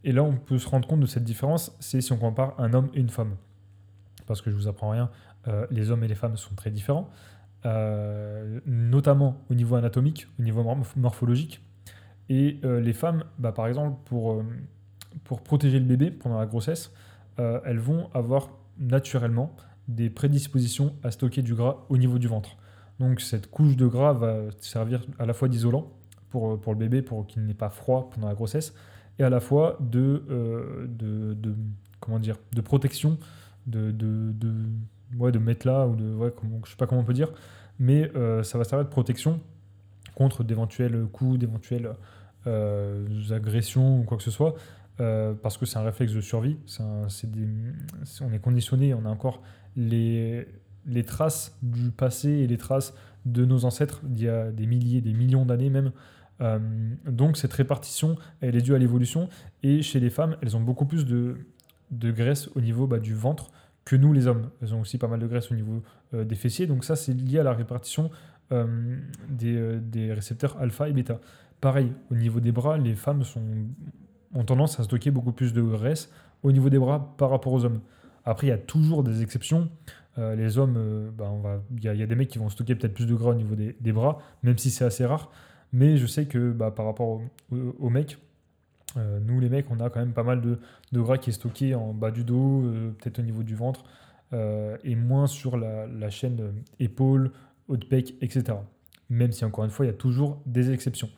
et 0.05 0.11
là, 0.13 0.23
on 0.23 0.37
peut 0.37 0.57
se 0.57 0.69
rendre 0.69 0.87
compte 0.87 1.01
de 1.01 1.05
cette 1.05 1.25
différence, 1.25 1.75
c'est 1.81 1.99
si 1.99 2.13
on 2.13 2.17
compare 2.17 2.57
un 2.57 2.73
homme 2.73 2.89
et 2.93 3.01
une 3.01 3.09
femme. 3.09 3.35
parce 4.27 4.41
que 4.41 4.49
je 4.49 4.55
vous 4.55 4.69
apprends 4.69 4.91
rien, 4.91 5.09
les 5.69 5.91
hommes 5.91 6.03
et 6.03 6.07
les 6.07 6.15
femmes 6.15 6.37
sont 6.37 6.55
très 6.55 6.71
différents, 6.71 7.09
notamment 8.65 9.41
au 9.49 9.53
niveau 9.53 9.75
anatomique, 9.75 10.27
au 10.39 10.43
niveau 10.43 10.63
morphologique. 10.95 11.61
Et 12.29 12.59
les 12.63 12.93
femmes, 12.93 13.23
bah, 13.37 13.51
par 13.51 13.67
exemple, 13.67 13.97
pour, 14.05 14.43
pour 15.23 15.41
protéger 15.41 15.79
le 15.79 15.85
bébé 15.85 16.11
pendant 16.11 16.39
la 16.39 16.45
grossesse, 16.45 16.91
elles 17.37 17.79
vont 17.79 18.09
avoir 18.13 18.49
naturellement 18.79 19.55
des 19.87 20.09
prédispositions 20.09 20.95
à 21.03 21.11
stocker 21.11 21.41
du 21.41 21.53
gras 21.53 21.85
au 21.89 21.97
niveau 21.97 22.17
du 22.17 22.27
ventre. 22.27 22.57
Donc 22.99 23.21
cette 23.21 23.49
couche 23.51 23.75
de 23.75 23.87
gras 23.87 24.13
va 24.13 24.37
servir 24.59 25.05
à 25.19 25.25
la 25.25 25.33
fois 25.33 25.47
d'isolant 25.47 25.91
pour, 26.29 26.59
pour 26.59 26.73
le 26.73 26.79
bébé, 26.79 27.01
pour 27.01 27.27
qu'il 27.27 27.45
n'ait 27.45 27.53
pas 27.53 27.69
froid 27.69 28.09
pendant 28.09 28.27
la 28.27 28.35
grossesse, 28.35 28.73
et 29.19 29.23
à 29.23 29.29
la 29.29 29.39
fois 29.39 29.77
de, 29.79 30.23
euh, 30.29 30.87
de, 30.87 31.55
comment 31.99 32.19
dire, 32.19 32.37
de 32.53 32.61
protection, 32.61 33.17
de, 33.67 33.91
de, 33.91 34.31
de, 34.33 34.53
ouais, 35.17 35.31
de 35.31 35.39
matelas, 35.39 35.87
ou 35.87 35.95
de, 35.95 36.13
ouais, 36.13 36.31
comment, 36.35 36.61
je 36.65 36.71
sais 36.71 36.77
pas 36.77 36.87
comment 36.87 37.01
on 37.01 37.05
peut 37.05 37.13
dire, 37.13 37.31
mais 37.79 38.11
euh, 38.15 38.43
ça 38.43 38.57
va 38.57 38.63
servir 38.63 38.85
de 38.85 38.91
protection 38.91 39.39
contre 40.15 40.43
d'éventuels 40.43 41.05
coups, 41.11 41.39
d'éventuelles 41.39 41.91
euh, 42.47 43.05
agressions 43.31 43.99
ou 43.99 44.03
quoi 44.03 44.17
que 44.17 44.23
ce 44.23 44.31
soit, 44.31 44.55
parce 44.97 45.57
que 45.57 45.65
c'est 45.65 45.77
un 45.77 45.83
réflexe 45.83 46.13
de 46.13 46.21
survie, 46.21 46.57
on 46.79 48.31
est 48.31 48.39
conditionné, 48.39 48.93
on 48.93 49.03
a 49.03 49.09
encore 49.09 49.41
les, 49.75 50.47
les 50.85 51.03
traces 51.03 51.57
du 51.61 51.91
passé 51.91 52.29
et 52.29 52.47
les 52.47 52.57
traces 52.57 52.93
de 53.25 53.45
nos 53.45 53.65
ancêtres 53.65 54.01
d'il 54.03 54.25
y 54.25 54.29
a 54.29 54.51
des 54.51 54.65
milliers, 54.65 55.01
des 55.01 55.13
millions 55.13 55.45
d'années 55.45 55.69
même. 55.69 55.91
Euh, 56.41 56.59
donc 57.07 57.37
cette 57.37 57.53
répartition, 57.53 58.17
elle 58.41 58.55
est 58.55 58.61
due 58.61 58.75
à 58.75 58.77
l'évolution. 58.77 59.29
Et 59.63 59.81
chez 59.81 59.99
les 59.99 60.09
femmes, 60.09 60.37
elles 60.41 60.55
ont 60.55 60.61
beaucoup 60.61 60.85
plus 60.85 61.05
de, 61.05 61.37
de 61.91 62.11
graisse 62.11 62.49
au 62.55 62.61
niveau 62.61 62.87
bah, 62.87 62.99
du 62.99 63.13
ventre 63.13 63.51
que 63.85 63.95
nous 63.95 64.11
les 64.13 64.27
hommes. 64.27 64.49
Elles 64.61 64.73
ont 64.73 64.81
aussi 64.81 64.97
pas 64.97 65.07
mal 65.07 65.19
de 65.19 65.27
graisse 65.27 65.51
au 65.51 65.55
niveau 65.55 65.81
euh, 66.13 66.25
des 66.25 66.35
fessiers. 66.35 66.67
Donc 66.67 66.83
ça, 66.83 66.95
c'est 66.95 67.13
lié 67.13 67.39
à 67.39 67.43
la 67.43 67.53
répartition 67.53 68.11
euh, 68.51 68.97
des, 69.29 69.79
des, 69.79 70.11
récepteurs 70.13 70.57
alpha 70.59 70.89
et 70.89 70.93
bêta. 70.93 71.19
Pareil, 71.61 71.91
au 72.11 72.15
niveau 72.15 72.39
des 72.39 72.51
bras, 72.51 72.77
les 72.77 72.95
femmes 72.95 73.23
ont 74.33 74.43
tendance 74.43 74.79
à 74.79 74.83
stocker 74.83 75.11
beaucoup 75.11 75.31
plus 75.31 75.53
de 75.53 75.61
graisse 75.61 76.11
au 76.43 76.51
niveau 76.51 76.69
des 76.69 76.77
bras 76.77 77.15
par 77.17 77.29
rapport 77.29 77.53
aux 77.53 77.65
hommes. 77.65 77.79
Après, 78.25 78.47
il 78.47 78.49
y 78.49 78.53
a 78.53 78.57
toujours 78.57 79.03
des 79.03 79.21
exceptions. 79.21 79.69
Euh, 80.17 80.35
les 80.35 80.57
hommes, 80.57 80.75
euh, 80.77 81.11
bah, 81.11 81.61
il 81.75 81.83
y, 81.83 82.03
a 82.03 82.05
des 82.05 82.15
mecs 82.15 82.29
qui 82.29 82.37
vont 82.37 82.49
stocker 82.49 82.75
peut-être 82.75 82.93
plus 82.93 83.05
de 83.05 83.15
gras 83.15 83.31
au 83.31 83.35
niveau 83.35 83.55
des, 83.55 83.91
bras, 83.91 84.19
même 84.43 84.57
si 84.57 84.71
c'est 84.71 84.85
assez 84.85 85.05
rare. 85.05 85.31
Mais 85.73 85.97
je 85.97 86.05
sais 86.05 86.25
que 86.25 86.51
bah, 86.51 86.71
par 86.71 86.85
rapport 86.85 87.21
aux 87.51 87.89
mecs, 87.89 88.17
euh, 88.97 89.19
nous 89.19 89.39
les 89.39 89.49
mecs, 89.49 89.69
on 89.71 89.79
a 89.79 89.89
quand 89.89 89.99
même 89.99 90.13
pas 90.13 90.23
mal 90.23 90.41
de, 90.41 90.59
gras 90.93 91.17
qui 91.17 91.29
est 91.29 91.33
stocké 91.33 91.75
en 91.75 91.93
bas 91.93 92.11
du 92.11 92.23
dos, 92.23 92.63
peut-être 92.99 93.19
au 93.19 93.23
niveau 93.23 93.43
du 93.43 93.55
ventre, 93.55 93.83
et 94.83 94.95
moins 94.95 95.27
sur 95.27 95.57
la, 95.57 96.09
chaîne 96.09 96.53
épaule, 96.79 97.31
haut 97.67 97.77
de 97.77 97.85
pec, 97.85 98.15
etc. 98.21 98.57
Même 99.09 99.31
si 99.31 99.45
encore 99.45 99.63
une 99.63 99.71
fois, 99.71 99.85
il 99.85 99.89
y 99.89 99.93
a 99.93 99.97
toujours 99.97 100.41
des 100.45 100.71
exceptions. 100.71 101.09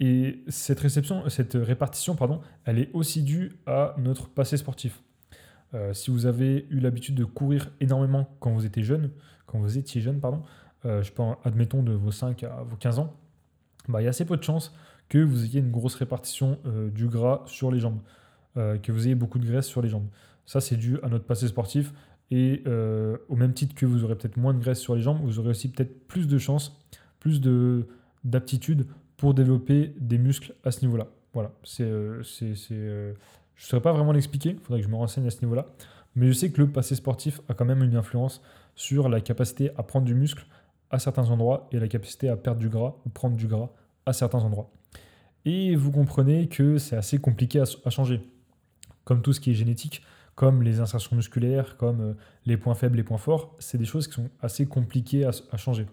et 0.00 0.42
cette, 0.48 0.80
réception, 0.80 1.28
cette 1.28 1.54
répartition, 1.54 2.16
pardon, 2.16 2.40
elle 2.64 2.78
est 2.78 2.90
aussi 2.94 3.22
due 3.22 3.58
à 3.66 3.94
notre 3.98 4.28
passé 4.28 4.56
sportif. 4.56 5.00
Euh, 5.74 5.92
si 5.92 6.10
vous 6.10 6.26
avez 6.26 6.66
eu 6.70 6.80
l'habitude 6.80 7.14
de 7.14 7.24
courir 7.24 7.70
énormément 7.80 8.28
quand 8.40 8.50
vous 8.50 8.66
étiez 8.66 8.82
jeune, 8.82 9.10
quand 9.46 9.58
vous 9.58 9.78
étiez 9.78 10.00
jeune, 10.00 10.20
pardon, 10.20 10.42
euh, 10.84 11.02
je 11.02 11.12
pense, 11.12 11.36
admettons 11.44 11.82
de 11.82 11.92
vos 11.92 12.10
5 12.10 12.42
à 12.44 12.62
vos 12.62 12.76
15 12.76 12.98
ans, 12.98 13.14
bah, 13.88 14.00
il 14.00 14.04
y 14.04 14.06
a 14.06 14.10
assez 14.10 14.24
peu 14.24 14.36
de 14.36 14.42
chances 14.42 14.74
que 15.10 15.18
vous 15.18 15.44
ayez 15.44 15.60
une 15.60 15.70
grosse 15.70 15.96
répartition 15.96 16.58
euh, 16.64 16.88
du 16.88 17.08
gras 17.08 17.42
sur 17.44 17.70
les 17.70 17.80
jambes, 17.80 18.00
que 18.54 18.90
vous 18.90 19.06
ayez 19.06 19.14
beaucoup 19.14 19.38
de 19.38 19.46
graisse 19.46 19.66
sur 19.66 19.80
les 19.80 19.88
jambes. 19.88 20.08
Ça, 20.44 20.60
c'est 20.60 20.76
dû 20.76 20.98
à 21.02 21.08
notre 21.08 21.24
passé 21.24 21.46
sportif. 21.46 21.92
Et 22.32 22.64
au 23.28 23.36
même 23.36 23.54
titre 23.54 23.74
que 23.76 23.86
vous 23.86 24.02
aurez 24.02 24.16
peut-être 24.16 24.36
moins 24.36 24.52
de 24.52 24.58
graisse 24.58 24.80
sur 24.80 24.96
les 24.96 25.02
jambes, 25.02 25.20
vous 25.22 25.38
aurez 25.38 25.50
aussi 25.50 25.70
peut-être 25.70 26.06
plus 26.08 26.26
de 26.26 26.36
chances, 26.36 26.76
plus 27.20 27.40
d'aptitude 28.24 28.86
pour 29.16 29.34
développer 29.34 29.94
des 30.00 30.18
muscles 30.18 30.54
à 30.64 30.72
ce 30.72 30.84
niveau-là. 30.84 31.06
Voilà, 31.32 31.52
c'est 31.62 31.86
je 31.86 32.74
ne 32.74 33.14
saurais 33.56 33.82
pas 33.82 33.92
vraiment 33.92 34.12
l'expliquer, 34.12 34.50
il 34.50 34.58
faudrait 34.58 34.80
que 34.80 34.86
je 34.86 34.90
me 34.90 34.96
renseigne 34.96 35.26
à 35.26 35.30
ce 35.30 35.42
niveau-là. 35.42 35.66
Mais 36.16 36.26
je 36.26 36.32
sais 36.32 36.50
que 36.50 36.60
le 36.60 36.68
passé 36.68 36.94
sportif 36.94 37.40
a 37.48 37.54
quand 37.54 37.64
même 37.64 37.84
une 37.84 37.94
influence 37.94 38.42
sur 38.74 39.08
la 39.08 39.20
capacité 39.20 39.70
à 39.76 39.84
prendre 39.84 40.06
du 40.06 40.14
muscle 40.14 40.44
à 40.90 40.98
certains 40.98 41.30
endroits 41.30 41.68
et 41.70 41.78
la 41.78 41.86
capacité 41.86 42.28
à 42.28 42.36
perdre 42.36 42.58
du 42.58 42.68
gras 42.68 42.94
ou 43.06 43.10
prendre 43.10 43.36
du 43.36 43.46
gras 43.46 43.68
à 44.06 44.12
certains 44.12 44.40
endroits. 44.40 44.70
Et 45.44 45.74
vous 45.74 45.90
comprenez 45.90 46.48
que 46.48 46.78
c'est 46.78 46.96
assez 46.96 47.18
compliqué 47.18 47.60
à, 47.60 47.90
changer. 47.90 48.20
Comme 49.04 49.22
tout 49.22 49.32
ce 49.32 49.40
qui 49.40 49.50
est 49.50 49.54
génétique, 49.54 50.02
comme 50.34 50.62
les 50.62 50.80
insertions 50.80 51.16
musculaires, 51.16 51.76
comme 51.76 52.00
euh, 52.00 52.14
les 52.46 52.56
points 52.56 52.74
faibles, 52.74 52.96
les 52.96 53.02
points 53.02 53.18
forts, 53.18 53.54
c'est 53.58 53.78
des 53.78 53.84
choses 53.84 54.06
qui 54.06 54.14
sont 54.14 54.30
assez 54.40 54.66
compliquées 54.66 55.24
à, 55.24 55.56
changer. 55.56 55.86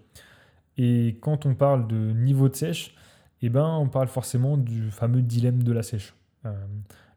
Et 0.76 1.18
quand 1.20 1.46
on 1.46 1.54
parle 1.54 1.88
de 1.88 1.96
niveau 1.96 2.48
de 2.48 2.54
sèche, 2.54 2.94
eh 3.42 3.48
ben, 3.48 3.66
on 3.66 3.88
parle 3.88 4.08
forcément 4.08 4.56
du 4.56 4.90
fameux 4.90 5.22
dilemme 5.22 5.62
de 5.62 5.72
la 5.72 5.82
sèche. 5.82 6.14
Euh, 6.44 6.52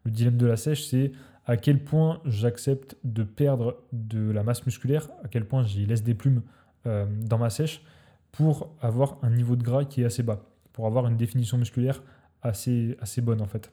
le 0.04 0.12
dilemme 0.12 0.38
de 0.38 0.48
la 0.48 0.58
sèche, 0.58 0.86
c'est 0.86 1.12
à 1.46 1.58
quel 1.58 1.84
point 1.84 2.22
j'accepte 2.26 2.96
de 3.04 3.24
perdre 3.24 3.78
de 3.92 4.32
la 4.32 4.44
masse 4.44 4.66
musculaire, 4.66 5.10
à 5.24 5.28
quel 5.28 5.46
point 5.46 5.64
j'y 5.64 5.86
laisse 5.86 6.04
des 6.04 6.14
plumes 6.14 6.42
euh, 6.86 7.06
dans 7.26 7.38
ma 7.38 7.50
sèche 7.50 7.84
pour 8.32 8.74
avoir 8.82 9.18
un 9.22 9.30
niveau 9.30 9.56
de 9.56 9.64
gras 9.64 9.86
qui 9.86 10.02
est 10.02 10.06
assez 10.06 10.24
bas, 10.24 10.46
pour 10.74 10.88
avoir 10.88 11.08
une 11.08 11.18
définition 11.18 11.58
musculaire 11.58 12.02
assez, 12.42 12.98
assez 13.00 13.22
bonne 13.22 13.42
en 13.42 13.48
fait. 13.48 13.72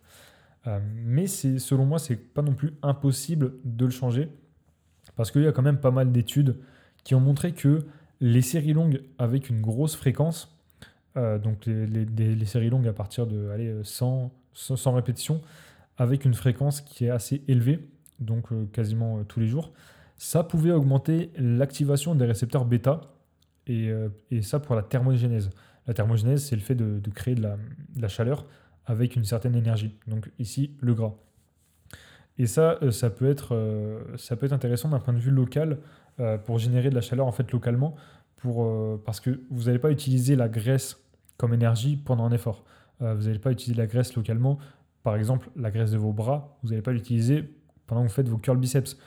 Euh, 0.67 0.81
mais 0.95 1.27
selon 1.27 1.87
moi, 1.87 1.99
c'est 1.99 2.17
pas 2.17 2.43
non 2.43 2.55
plus 2.55 2.75
impossible 2.83 3.55
de 3.65 3.85
le 3.85 3.91
changer 3.91 4.29
parce 5.17 5.31
qu'il 5.31 5.43
y 5.43 5.47
a 5.47 5.53
quand 5.53 5.63
même 5.63 5.81
pas 5.81 5.91
mal 5.91 6.13
d'études 6.13 6.57
qui 7.05 7.15
ont 7.15 7.21
montré 7.21 7.53
que 7.53 7.87
les 8.21 8.43
séries 8.43 8.73
longues 8.73 9.03
avec 9.19 9.49
une 9.49 9.61
grosse 9.61 9.97
fréquence, 9.97 10.57
euh, 11.17 11.39
donc 11.39 11.67
les, 11.67 12.45
séries 12.45 12.71
longues 12.71 12.89
à 12.89 12.93
partir 12.93 13.27
de 13.27 13.49
allez, 13.51 13.73
100, 13.83 14.33
100 14.53 14.93
répétitions, 14.93 15.41
avec 15.97 16.25
une 16.25 16.35
fréquence 16.35 16.81
qui 16.81 17.07
est 17.07 17.11
assez 17.11 17.43
élevée, 17.49 17.81
donc 18.21 18.53
euh, 18.53 18.67
quasiment 18.73 19.25
tous 19.25 19.41
les 19.41 19.49
jours, 19.49 19.73
ça 20.17 20.43
pouvait 20.43 20.73
augmenter 20.73 21.31
l'activation 21.39 22.15
des 22.15 22.25
récepteurs 22.25 22.65
bêta, 22.65 23.01
et, 23.67 23.91
euh, 23.91 24.09
ça 24.43 24.59
pour 24.61 24.75
la 24.75 24.83
thermogénèse. 24.83 25.51
La 25.89 25.95
thermogénèse, 25.95 26.45
c'est 26.45 26.55
le 26.55 26.63
fait 26.63 26.77
de, 26.77 27.11
créer 27.11 27.35
de 27.35 27.43
la, 27.97 28.09
chaleur 28.09 28.47
avec 28.87 29.17
une 29.17 29.25
certaine 29.25 29.57
énergie. 29.57 29.97
Donc 30.07 30.31
ici, 30.39 30.77
le 30.81 30.95
gras. 30.95 31.15
Et 32.39 32.47
ça, 32.47 32.79
ça, 32.93 33.11
peut 33.11 33.29
être, 33.29 34.07
ça 34.17 34.37
peut 34.37 34.47
être 34.47 34.53
intéressant 34.53 34.91
d'un 34.91 35.01
point 35.01 35.15
de 35.15 35.19
vue 35.19 35.33
local 35.33 35.79
pour 36.45 36.59
générer 36.59 36.91
de 36.91 36.95
la 36.95 37.01
chaleur 37.01 37.27
en 37.27 37.33
fait 37.33 37.51
localement, 37.51 37.97
pour, 38.37 38.71
parce 39.05 39.19
que 39.19 39.41
vous 39.51 39.65
n'allez 39.65 39.81
pas 39.81 39.91
utiliser 39.91 40.37
la 40.37 40.49
graisse 40.49 41.01
comme 41.37 41.53
énergie 41.53 41.97
pendant 41.97 42.25
un 42.25 42.31
effort. 42.31 42.65
vous 43.01 43.25
n'allez 43.25 43.41
pas 43.41 43.51
utiliser 43.51 43.77
la 43.77 43.89
graisse 43.89 44.15
localement 44.15 44.61
par 45.09 45.17
exemple, 45.17 45.49
la 45.57 45.71
graisse 45.71 45.91
de 45.91 45.97
vos 45.97 46.13
bras, 46.13 46.59
vous 46.63 46.69
n'allez 46.69 46.83
pas 46.83 46.93
l'utiliser 46.93 47.49
pendant 47.87 48.03
que 48.03 48.09
vous 48.09 48.15
faites 48.15 48.29
vos 48.29 48.37
curl 48.37 48.59
biceps. 48.59 48.99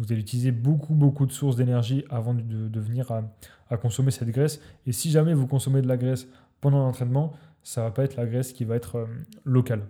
Vous 0.00 0.10
allez 0.10 0.20
utiliser 0.20 0.50
beaucoup, 0.50 0.94
beaucoup 0.94 1.26
de 1.26 1.30
sources 1.30 1.54
d'énergie 1.54 2.04
avant 2.10 2.34
de, 2.34 2.80
venir 2.80 3.12
à, 3.12 3.76
consommer 3.76 4.10
cette 4.10 4.30
graisse. 4.30 4.60
Et 4.86 4.92
si 4.92 5.10
jamais 5.10 5.34
vous 5.34 5.46
consommez 5.46 5.82
de 5.82 5.86
la 5.86 5.96
graisse 5.96 6.26
pendant 6.60 6.78
l'entraînement, 6.78 7.34
ça 7.62 7.82
ne 7.82 7.86
va 7.86 7.92
pas 7.92 8.02
être 8.02 8.16
la 8.16 8.26
graisse 8.26 8.52
qui 8.52 8.64
va 8.64 8.74
être 8.74 8.96
euh, 8.96 9.06
locale. 9.44 9.86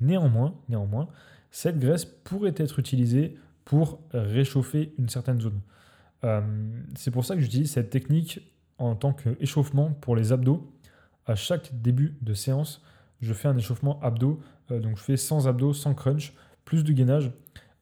Néanmoins, 0.00 0.54
néanmoins, 0.70 1.08
cette 1.50 1.78
graisse 1.78 2.06
pourrait 2.06 2.54
être 2.56 2.78
utilisée 2.78 3.36
pour 3.64 4.00
réchauffer 4.12 4.94
une 4.98 5.10
certaine 5.10 5.40
zone. 5.40 5.60
Euh, 6.24 6.40
c'est 6.96 7.10
pour 7.10 7.24
ça 7.24 7.34
que 7.34 7.40
j'utilise 7.42 7.72
cette 7.72 7.90
technique 7.90 8.40
en 8.78 8.94
tant 8.94 9.12
qu'échauffement 9.12 9.90
pour 9.90 10.16
les 10.16 10.32
abdos. 10.32 10.72
À 11.26 11.34
chaque 11.34 11.82
début 11.82 12.16
de 12.22 12.32
séance, 12.32 12.82
je 13.20 13.34
fais 13.34 13.48
un 13.48 13.56
échauffement 13.58 14.00
abdos 14.00 14.40
euh, 14.70 14.80
donc 14.80 14.96
je 14.96 15.02
fais 15.02 15.16
sans 15.16 15.48
abdos, 15.48 15.72
sans 15.72 15.94
crunch, 15.94 16.32
plus 16.64 16.84
de 16.84 16.92
gainage. 16.92 17.30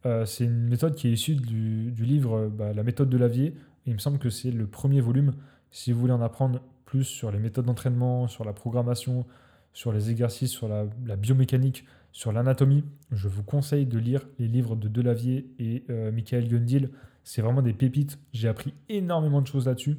Euh, 0.07 0.25
c'est 0.25 0.45
une 0.45 0.69
méthode 0.69 0.95
qui 0.95 1.09
est 1.09 1.13
issue 1.13 1.35
du, 1.35 1.93
livre 1.99 2.37
euh, 2.37 2.49
bah, 2.49 2.73
La 2.73 2.85
méthode 2.85 3.11
de 3.11 3.19
Lavier. 3.19 3.55
il 3.87 3.95
me 3.95 3.99
semble 3.99 4.19
que 4.19 4.31
c'est 4.31 4.53
le 4.53 4.67
premier 4.67 5.01
volume. 5.01 5.35
Si 5.73 5.93
vous 5.93 6.01
voulez 6.01 6.13
en 6.13 6.23
apprendre 6.23 6.61
plus 6.85 7.05
sur 7.05 7.33
les 7.33 7.39
méthodes 7.39 7.65
d'entraînement, 7.67 8.29
sur 8.29 8.45
la 8.45 8.53
programmation, 8.53 9.27
sur 9.73 9.93
les 9.93 10.11
exercices, 10.11 10.53
sur 10.53 10.69
la, 10.69 10.87
biomécanique, 11.17 11.85
sur 12.13 12.31
l'anatomie, 12.31 12.85
je 13.11 13.27
vous 13.27 13.43
conseille 13.43 13.85
de 13.85 13.99
lire 13.99 14.27
les 14.39 14.47
livres 14.47 14.77
de 14.77 14.89
Delavier 14.89 15.51
et 15.59 15.85
Michael 16.13 16.49
Gundil. 16.49 16.91
C'est 17.25 17.43
vraiment 17.43 17.61
des 17.61 17.75
pépites. 17.75 18.19
J'ai 18.33 18.49
appris 18.49 18.73
énormément 18.89 19.43
de 19.43 19.47
choses 19.47 19.67
là-dessus 19.67 19.99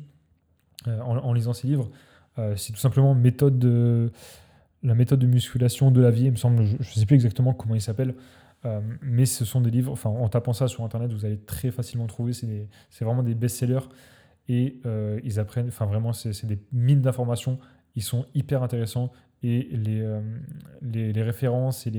en, 0.87 1.33
lisant 1.33 1.53
ces 1.53 1.67
livres. 1.67 1.91
c'est 2.55 2.71
tout 2.71 2.79
simplement 2.79 3.13
méthode 3.13 3.59
de 3.59 4.09
la 4.81 4.95
méthode 4.95 5.19
de 5.19 5.27
musculation 5.27 5.91
de 5.91 6.01
la 6.01 6.11
vie, 6.11 6.25
il 6.25 6.31
me 6.31 6.37
semble, 6.37 6.63
je 6.65 6.77
ne 6.77 6.83
sais 6.83 7.05
plus 7.05 7.15
exactement 7.15 7.53
comment 7.53 7.75
il 7.75 7.81
s'appelle, 7.81 8.15
euh, 8.65 8.81
mais 9.01 9.25
ce 9.25 9.45
sont 9.45 9.61
des 9.61 9.69
livres, 9.69 9.91
enfin 9.91 10.09
en 10.09 10.29
tapant 10.29 10.53
ça 10.53 10.67
sur 10.67 10.83
Internet, 10.83 11.13
vous 11.13 11.25
allez 11.25 11.37
très 11.37 11.71
facilement 11.71 12.07
trouver, 12.07 12.33
c'est 12.33 13.05
vraiment 13.05 13.23
des 13.23 13.35
best-sellers. 13.35 13.87
Et 14.49 14.79
euh, 14.85 15.19
ils 15.23 15.39
apprennent, 15.39 15.67
enfin 15.67 15.85
vraiment, 15.85 16.13
c'est 16.13 16.45
des 16.45 16.59
mines 16.71 17.01
d'informations, 17.01 17.59
ils 17.95 18.03
sont 18.03 18.25
hyper 18.33 18.63
intéressants. 18.63 19.11
Et 19.43 19.69
les, 19.71 20.01
euh, 20.01 20.21
références 21.23 21.85
et 21.85 21.91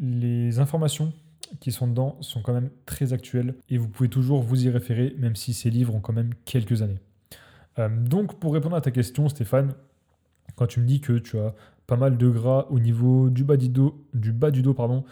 les, 0.00 0.58
informations 0.58 1.12
qui 1.60 1.70
sont 1.70 1.86
dedans 1.86 2.16
sont 2.20 2.42
quand 2.42 2.52
même 2.52 2.70
très 2.84 3.12
actuels 3.12 3.54
et 3.68 3.78
vous 3.78 3.88
pouvez 3.88 4.08
toujours 4.08 4.42
vous 4.42 4.66
y 4.66 4.70
référer, 4.70 5.14
même 5.18 5.36
si 5.36 5.54
ces 5.54 5.70
livres 5.70 5.94
ont 5.94 6.00
quand 6.00 6.12
même 6.12 6.34
quelques 6.44 6.82
années. 6.82 6.98
Donc, 7.76 8.38
pour 8.38 8.54
répondre 8.54 8.76
à 8.76 8.80
ta 8.80 8.92
question, 8.92 9.28
Stéphane, 9.28 9.74
quand 10.56 10.66
tu 10.66 10.80
me 10.80 10.86
dis 10.86 11.00
que 11.00 11.18
tu 11.18 11.38
as 11.38 11.54
pas 11.86 11.96
mal 11.96 12.16
de 12.16 12.28
gras 12.28 12.66
au 12.70 12.78
niveau 12.78 13.30
du 13.30 13.44
bas 13.44 13.56
du 13.56 13.68
dos, 13.68 14.04
du 14.14 14.32
bas 14.32 14.50
du 14.50 14.62
dos 14.62 14.74
pardon, 14.74 15.04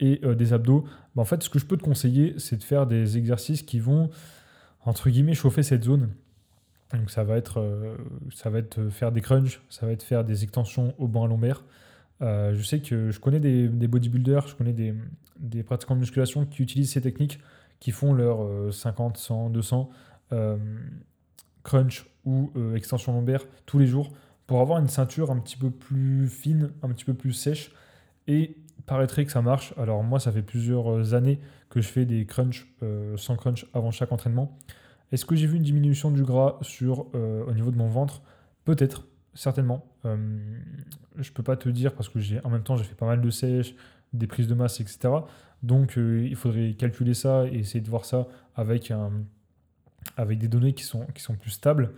et 0.00 0.20
euh, 0.24 0.34
des 0.34 0.52
abdos, 0.52 0.84
en 1.16 1.24
fait, 1.24 1.42
ce 1.42 1.50
que 1.50 1.58
je 1.58 1.66
peux 1.66 1.76
te 1.76 1.82
conseiller, 1.82 2.34
c'est 2.38 2.56
de 2.56 2.62
faire 2.62 2.86
des 2.86 3.18
exercices 3.18 3.62
qui 3.62 3.78
vont, 3.78 4.10
entre 4.84 5.10
guillemets, 5.10 5.34
chauffer 5.34 5.62
cette 5.62 5.84
zone. 5.84 6.08
Donc, 6.94 7.10
ça 7.10 7.22
va 7.22 7.36
être, 7.36 7.60
euh, 7.60 7.96
ça 8.34 8.48
va 8.48 8.58
être 8.58 8.88
faire 8.88 9.12
des 9.12 9.20
crunchs, 9.20 9.60
ça 9.68 9.86
va 9.86 9.92
être 9.92 10.02
faire 10.02 10.24
des 10.24 10.42
extensions 10.42 10.94
au 10.98 11.06
banc 11.06 11.24
à 11.24 11.28
lombaire. 11.28 11.64
je 12.20 12.62
sais 12.62 12.80
que 12.80 13.10
je 13.10 13.20
connais 13.20 13.40
des, 13.40 13.68
bodybuilders, 13.88 14.46
je 14.48 14.54
connais 14.54 14.72
des, 14.72 15.62
pratiquants 15.62 15.94
de 15.94 16.00
musculation 16.00 16.46
qui 16.46 16.62
utilisent 16.62 16.92
ces 16.92 17.02
techniques, 17.02 17.38
qui 17.78 17.92
font 17.92 18.12
leurs 18.14 18.72
50, 18.72 19.16
100, 19.18 19.50
200 19.50 19.90
crunch 21.62 22.06
ou 22.24 22.50
extension 22.74 23.12
lombaire 23.12 23.44
tous 23.66 23.78
les 23.78 23.86
jours 23.86 24.10
pour 24.50 24.60
avoir 24.60 24.80
une 24.80 24.88
ceinture 24.88 25.30
un 25.30 25.38
petit 25.38 25.56
peu 25.56 25.70
plus 25.70 26.26
fine, 26.26 26.72
un 26.82 26.88
petit 26.88 27.04
peu 27.04 27.14
plus 27.14 27.32
sèche. 27.32 27.70
Et 28.26 28.56
paraîtrait 28.84 29.24
que 29.24 29.30
ça 29.30 29.42
marche. 29.42 29.72
Alors 29.76 30.02
moi, 30.02 30.18
ça 30.18 30.32
fait 30.32 30.42
plusieurs 30.42 30.90
euh, 30.90 31.14
années 31.14 31.38
que 31.68 31.80
je 31.80 31.86
fais 31.86 32.04
des 32.04 32.26
crunchs 32.26 32.66
euh, 32.82 33.16
sans 33.16 33.36
crunch 33.36 33.64
avant 33.74 33.92
chaque 33.92 34.10
entraînement. 34.10 34.58
Est-ce 35.12 35.24
que 35.24 35.36
j'ai 35.36 35.46
vu 35.46 35.58
une 35.58 35.62
diminution 35.62 36.10
du 36.10 36.24
gras 36.24 36.58
sur, 36.62 37.06
euh, 37.14 37.44
au 37.46 37.52
niveau 37.52 37.70
de 37.70 37.76
mon 37.76 37.86
ventre? 37.86 38.22
Peut-être, 38.64 39.06
certainement. 39.34 39.86
je 40.04 41.30
peux 41.30 41.44
pas 41.44 41.56
te 41.56 41.68
dire 41.68 41.94
parce 41.94 42.08
que 42.08 42.18
j'ai 42.18 42.44
en 42.44 42.50
même 42.50 42.64
temps 42.64 42.76
j'ai 42.76 42.82
fait 42.82 42.96
pas 42.96 43.06
mal 43.06 43.20
de 43.20 43.30
sèches, 43.30 43.76
des 44.12 44.26
prises 44.26 44.48
de 44.48 44.54
masse, 44.54 44.80
etc. 44.80 45.10
Donc 45.62 45.94
il 45.96 46.34
faudrait 46.34 46.72
calculer 46.72 47.14
ça 47.14 47.46
et 47.46 47.58
essayer 47.58 47.80
de 47.80 47.88
voir 47.88 48.04
ça 48.04 48.26
avec, 48.56 48.90
un, 48.90 49.12
avec 50.16 50.40
des 50.40 50.48
données 50.48 50.72
qui 50.72 50.82
sont, 50.82 51.06
qui 51.14 51.22
sont 51.22 51.36
plus 51.36 51.52
stables. 51.52 51.92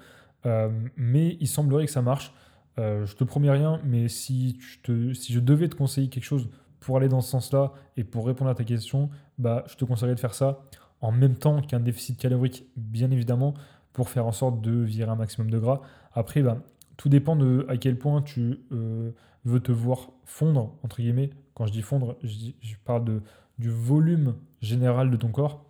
Mais 0.97 1.37
il 1.41 1.49
semblerait 1.49 1.87
que 1.87 1.93
ça 1.93 2.03
marche. 2.03 2.33
Euh, 2.79 3.05
je 3.05 3.15
te 3.17 3.25
promets 3.25 3.51
rien, 3.51 3.81
mais 3.85 4.09
si, 4.09 4.59
je 4.87 5.41
devais 5.41 5.69
te 5.69 5.75
conseiller 5.75 6.09
quelque 6.09 6.25
chose 6.25 6.49
pour 6.81 6.97
aller 6.97 7.09
dans 7.09 7.21
ce 7.21 7.31
sens-là 7.31 7.73
et 7.97 8.05
pour 8.05 8.27
répondre 8.27 8.51
à 8.51 8.55
ta 8.55 8.65
question, 8.65 9.11
bah, 9.39 9.65
je 9.69 9.77
te 9.77 9.85
conseillerais 9.85 10.15
de 10.15 10.21
faire 10.21 10.35
ça 10.35 10.63
en 11.01 11.13
même 11.13 11.35
temps 11.35 11.61
qu'un 11.61 11.81
déficit 11.81 12.19
calorique, 12.19 12.67
bien 12.77 13.11
évidemment, 13.11 13.55
pour 13.93 14.09
faire 14.09 14.27
en 14.27 14.33
sorte 14.33 14.61
de 14.61 14.73
virer 14.73 15.11
un 15.11 15.17
maximum 15.17 15.51
de 15.51 15.59
gras. 15.59 15.83
Après, 16.13 16.43
bah, 16.43 16.59
tout 16.97 17.09
dépend 17.09 17.37
de 17.37 17.67
à 17.69 17.77
quel 17.77 17.99
point 17.99 18.23
tu 18.23 18.61
euh, 18.73 19.11
veux 19.45 19.61
te 19.61 19.73
voir 19.73 20.11
fondre, 20.25 20.77
entre 20.83 21.03
guillemets. 21.03 21.31
Quand 21.55 21.67
je 21.67 21.73
dis 21.73 21.83
fondre, 21.83 22.17
je, 22.23 22.75
parle 22.85 23.05
de, 23.05 23.23
du 23.59 23.69
volume 23.69 24.37
général 24.61 25.11
de 25.11 25.17
ton 25.17 25.29
corps. 25.29 25.67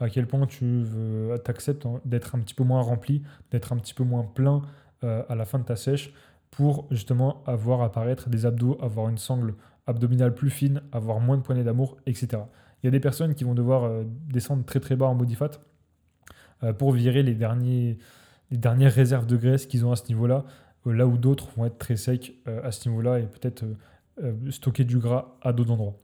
À 0.00 0.08
quel 0.08 0.26
point 0.26 0.46
tu 0.46 0.84
acceptes 1.46 1.86
d'être 2.04 2.34
un 2.34 2.40
petit 2.40 2.54
peu 2.54 2.64
moins 2.64 2.82
rempli, 2.82 3.22
d'être 3.50 3.72
un 3.72 3.76
petit 3.76 3.94
peu 3.94 4.04
moins 4.04 4.24
plein 4.24 4.62
euh, 5.04 5.22
à 5.28 5.34
la 5.34 5.44
fin 5.44 5.58
de 5.58 5.64
ta 5.64 5.76
sèche 5.76 6.12
pour 6.50 6.86
justement 6.90 7.42
avoir 7.46 7.82
apparaître 7.82 8.28
des 8.28 8.46
abdos, 8.46 8.78
avoir 8.80 9.08
une 9.08 9.18
sangle 9.18 9.54
abdominale 9.86 10.34
plus 10.34 10.50
fine, 10.50 10.82
avoir 10.92 11.20
moins 11.20 11.36
de 11.36 11.42
poignées 11.42 11.64
d'amour, 11.64 11.96
etc. 12.06 12.42
Il 12.82 12.86
y 12.86 12.88
a 12.88 12.90
des 12.90 13.00
personnes 13.00 13.34
qui 13.34 13.44
vont 13.44 13.54
devoir 13.54 13.84
euh, 13.84 14.04
descendre 14.06 14.64
très 14.64 14.80
très 14.80 14.96
bas 14.96 15.06
en 15.06 15.14
body 15.14 15.34
fat 15.34 15.52
euh, 16.62 16.72
pour 16.72 16.92
virer 16.92 17.22
les, 17.22 17.34
les 17.34 18.56
dernières 18.56 18.92
réserves 18.92 19.26
de 19.26 19.36
graisse 19.36 19.66
qu'ils 19.66 19.84
ont 19.84 19.92
à 19.92 19.96
ce 19.96 20.08
niveau-là, 20.08 20.44
euh, 20.86 20.92
là 20.92 21.06
où 21.06 21.16
d'autres 21.18 21.50
vont 21.56 21.64
être 21.64 21.78
très 21.78 21.96
secs 21.96 22.34
à 22.46 22.70
ce 22.70 22.88
niveau-là 22.88 23.20
et 23.20 23.26
peut-être 23.26 23.64
stocker 24.50 24.84
du 24.84 24.98
gras 24.98 25.36
à 25.42 25.52
d'autres 25.52 25.72
endroits. 25.72 25.98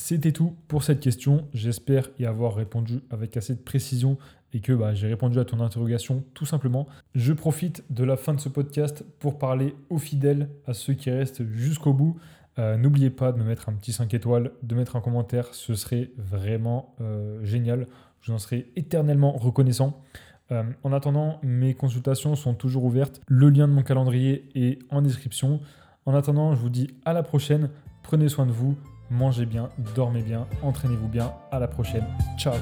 C'était 0.00 0.32
tout 0.32 0.56
pour 0.66 0.82
cette 0.82 1.00
question. 1.00 1.46
J'espère 1.52 2.08
y 2.18 2.24
avoir 2.24 2.54
répondu 2.54 3.02
avec 3.10 3.36
assez 3.36 3.54
de 3.54 3.60
précision 3.60 4.16
et 4.54 4.60
que 4.60 4.72
bah, 4.72 4.94
j'ai 4.94 5.06
répondu 5.06 5.38
à 5.38 5.44
ton 5.44 5.60
interrogation 5.60 6.24
tout 6.32 6.46
simplement. 6.46 6.88
Je 7.14 7.34
profite 7.34 7.84
de 7.90 8.02
la 8.02 8.16
fin 8.16 8.32
de 8.32 8.40
ce 8.40 8.48
podcast 8.48 9.04
pour 9.18 9.38
parler 9.38 9.74
aux 9.90 9.98
fidèles, 9.98 10.48
à 10.66 10.72
ceux 10.72 10.94
qui 10.94 11.10
restent 11.10 11.46
jusqu'au 11.52 11.92
bout. 11.92 12.18
Euh, 12.58 12.78
n'oubliez 12.78 13.10
pas 13.10 13.30
de 13.30 13.38
me 13.38 13.44
mettre 13.44 13.68
un 13.68 13.74
petit 13.74 13.92
5 13.92 14.14
étoiles, 14.14 14.52
de 14.62 14.74
mettre 14.74 14.96
un 14.96 15.02
commentaire, 15.02 15.52
ce 15.52 15.74
serait 15.74 16.10
vraiment 16.16 16.94
euh, 17.02 17.44
génial. 17.44 17.86
Je 18.22 18.32
vous 18.32 18.36
en 18.36 18.38
serai 18.38 18.72
éternellement 18.76 19.32
reconnaissant. 19.32 20.02
Euh, 20.50 20.62
en 20.82 20.94
attendant, 20.94 21.40
mes 21.42 21.74
consultations 21.74 22.36
sont 22.36 22.54
toujours 22.54 22.84
ouvertes. 22.84 23.20
Le 23.28 23.50
lien 23.50 23.68
de 23.68 23.74
mon 23.74 23.82
calendrier 23.82 24.48
est 24.54 24.78
en 24.88 25.02
description. 25.02 25.60
En 26.06 26.14
attendant, 26.14 26.54
je 26.54 26.60
vous 26.60 26.70
dis 26.70 26.88
à 27.04 27.12
la 27.12 27.22
prochaine. 27.22 27.68
Prenez 28.02 28.30
soin 28.30 28.46
de 28.46 28.50
vous, 28.50 28.78
mangez 29.10 29.46
bien, 29.46 29.70
dormez 29.94 30.22
bien, 30.22 30.46
entraînez-vous 30.62 31.08
bien. 31.08 31.32
À 31.50 31.58
la 31.58 31.68
prochaine. 31.68 32.04
Ciao 32.38 32.54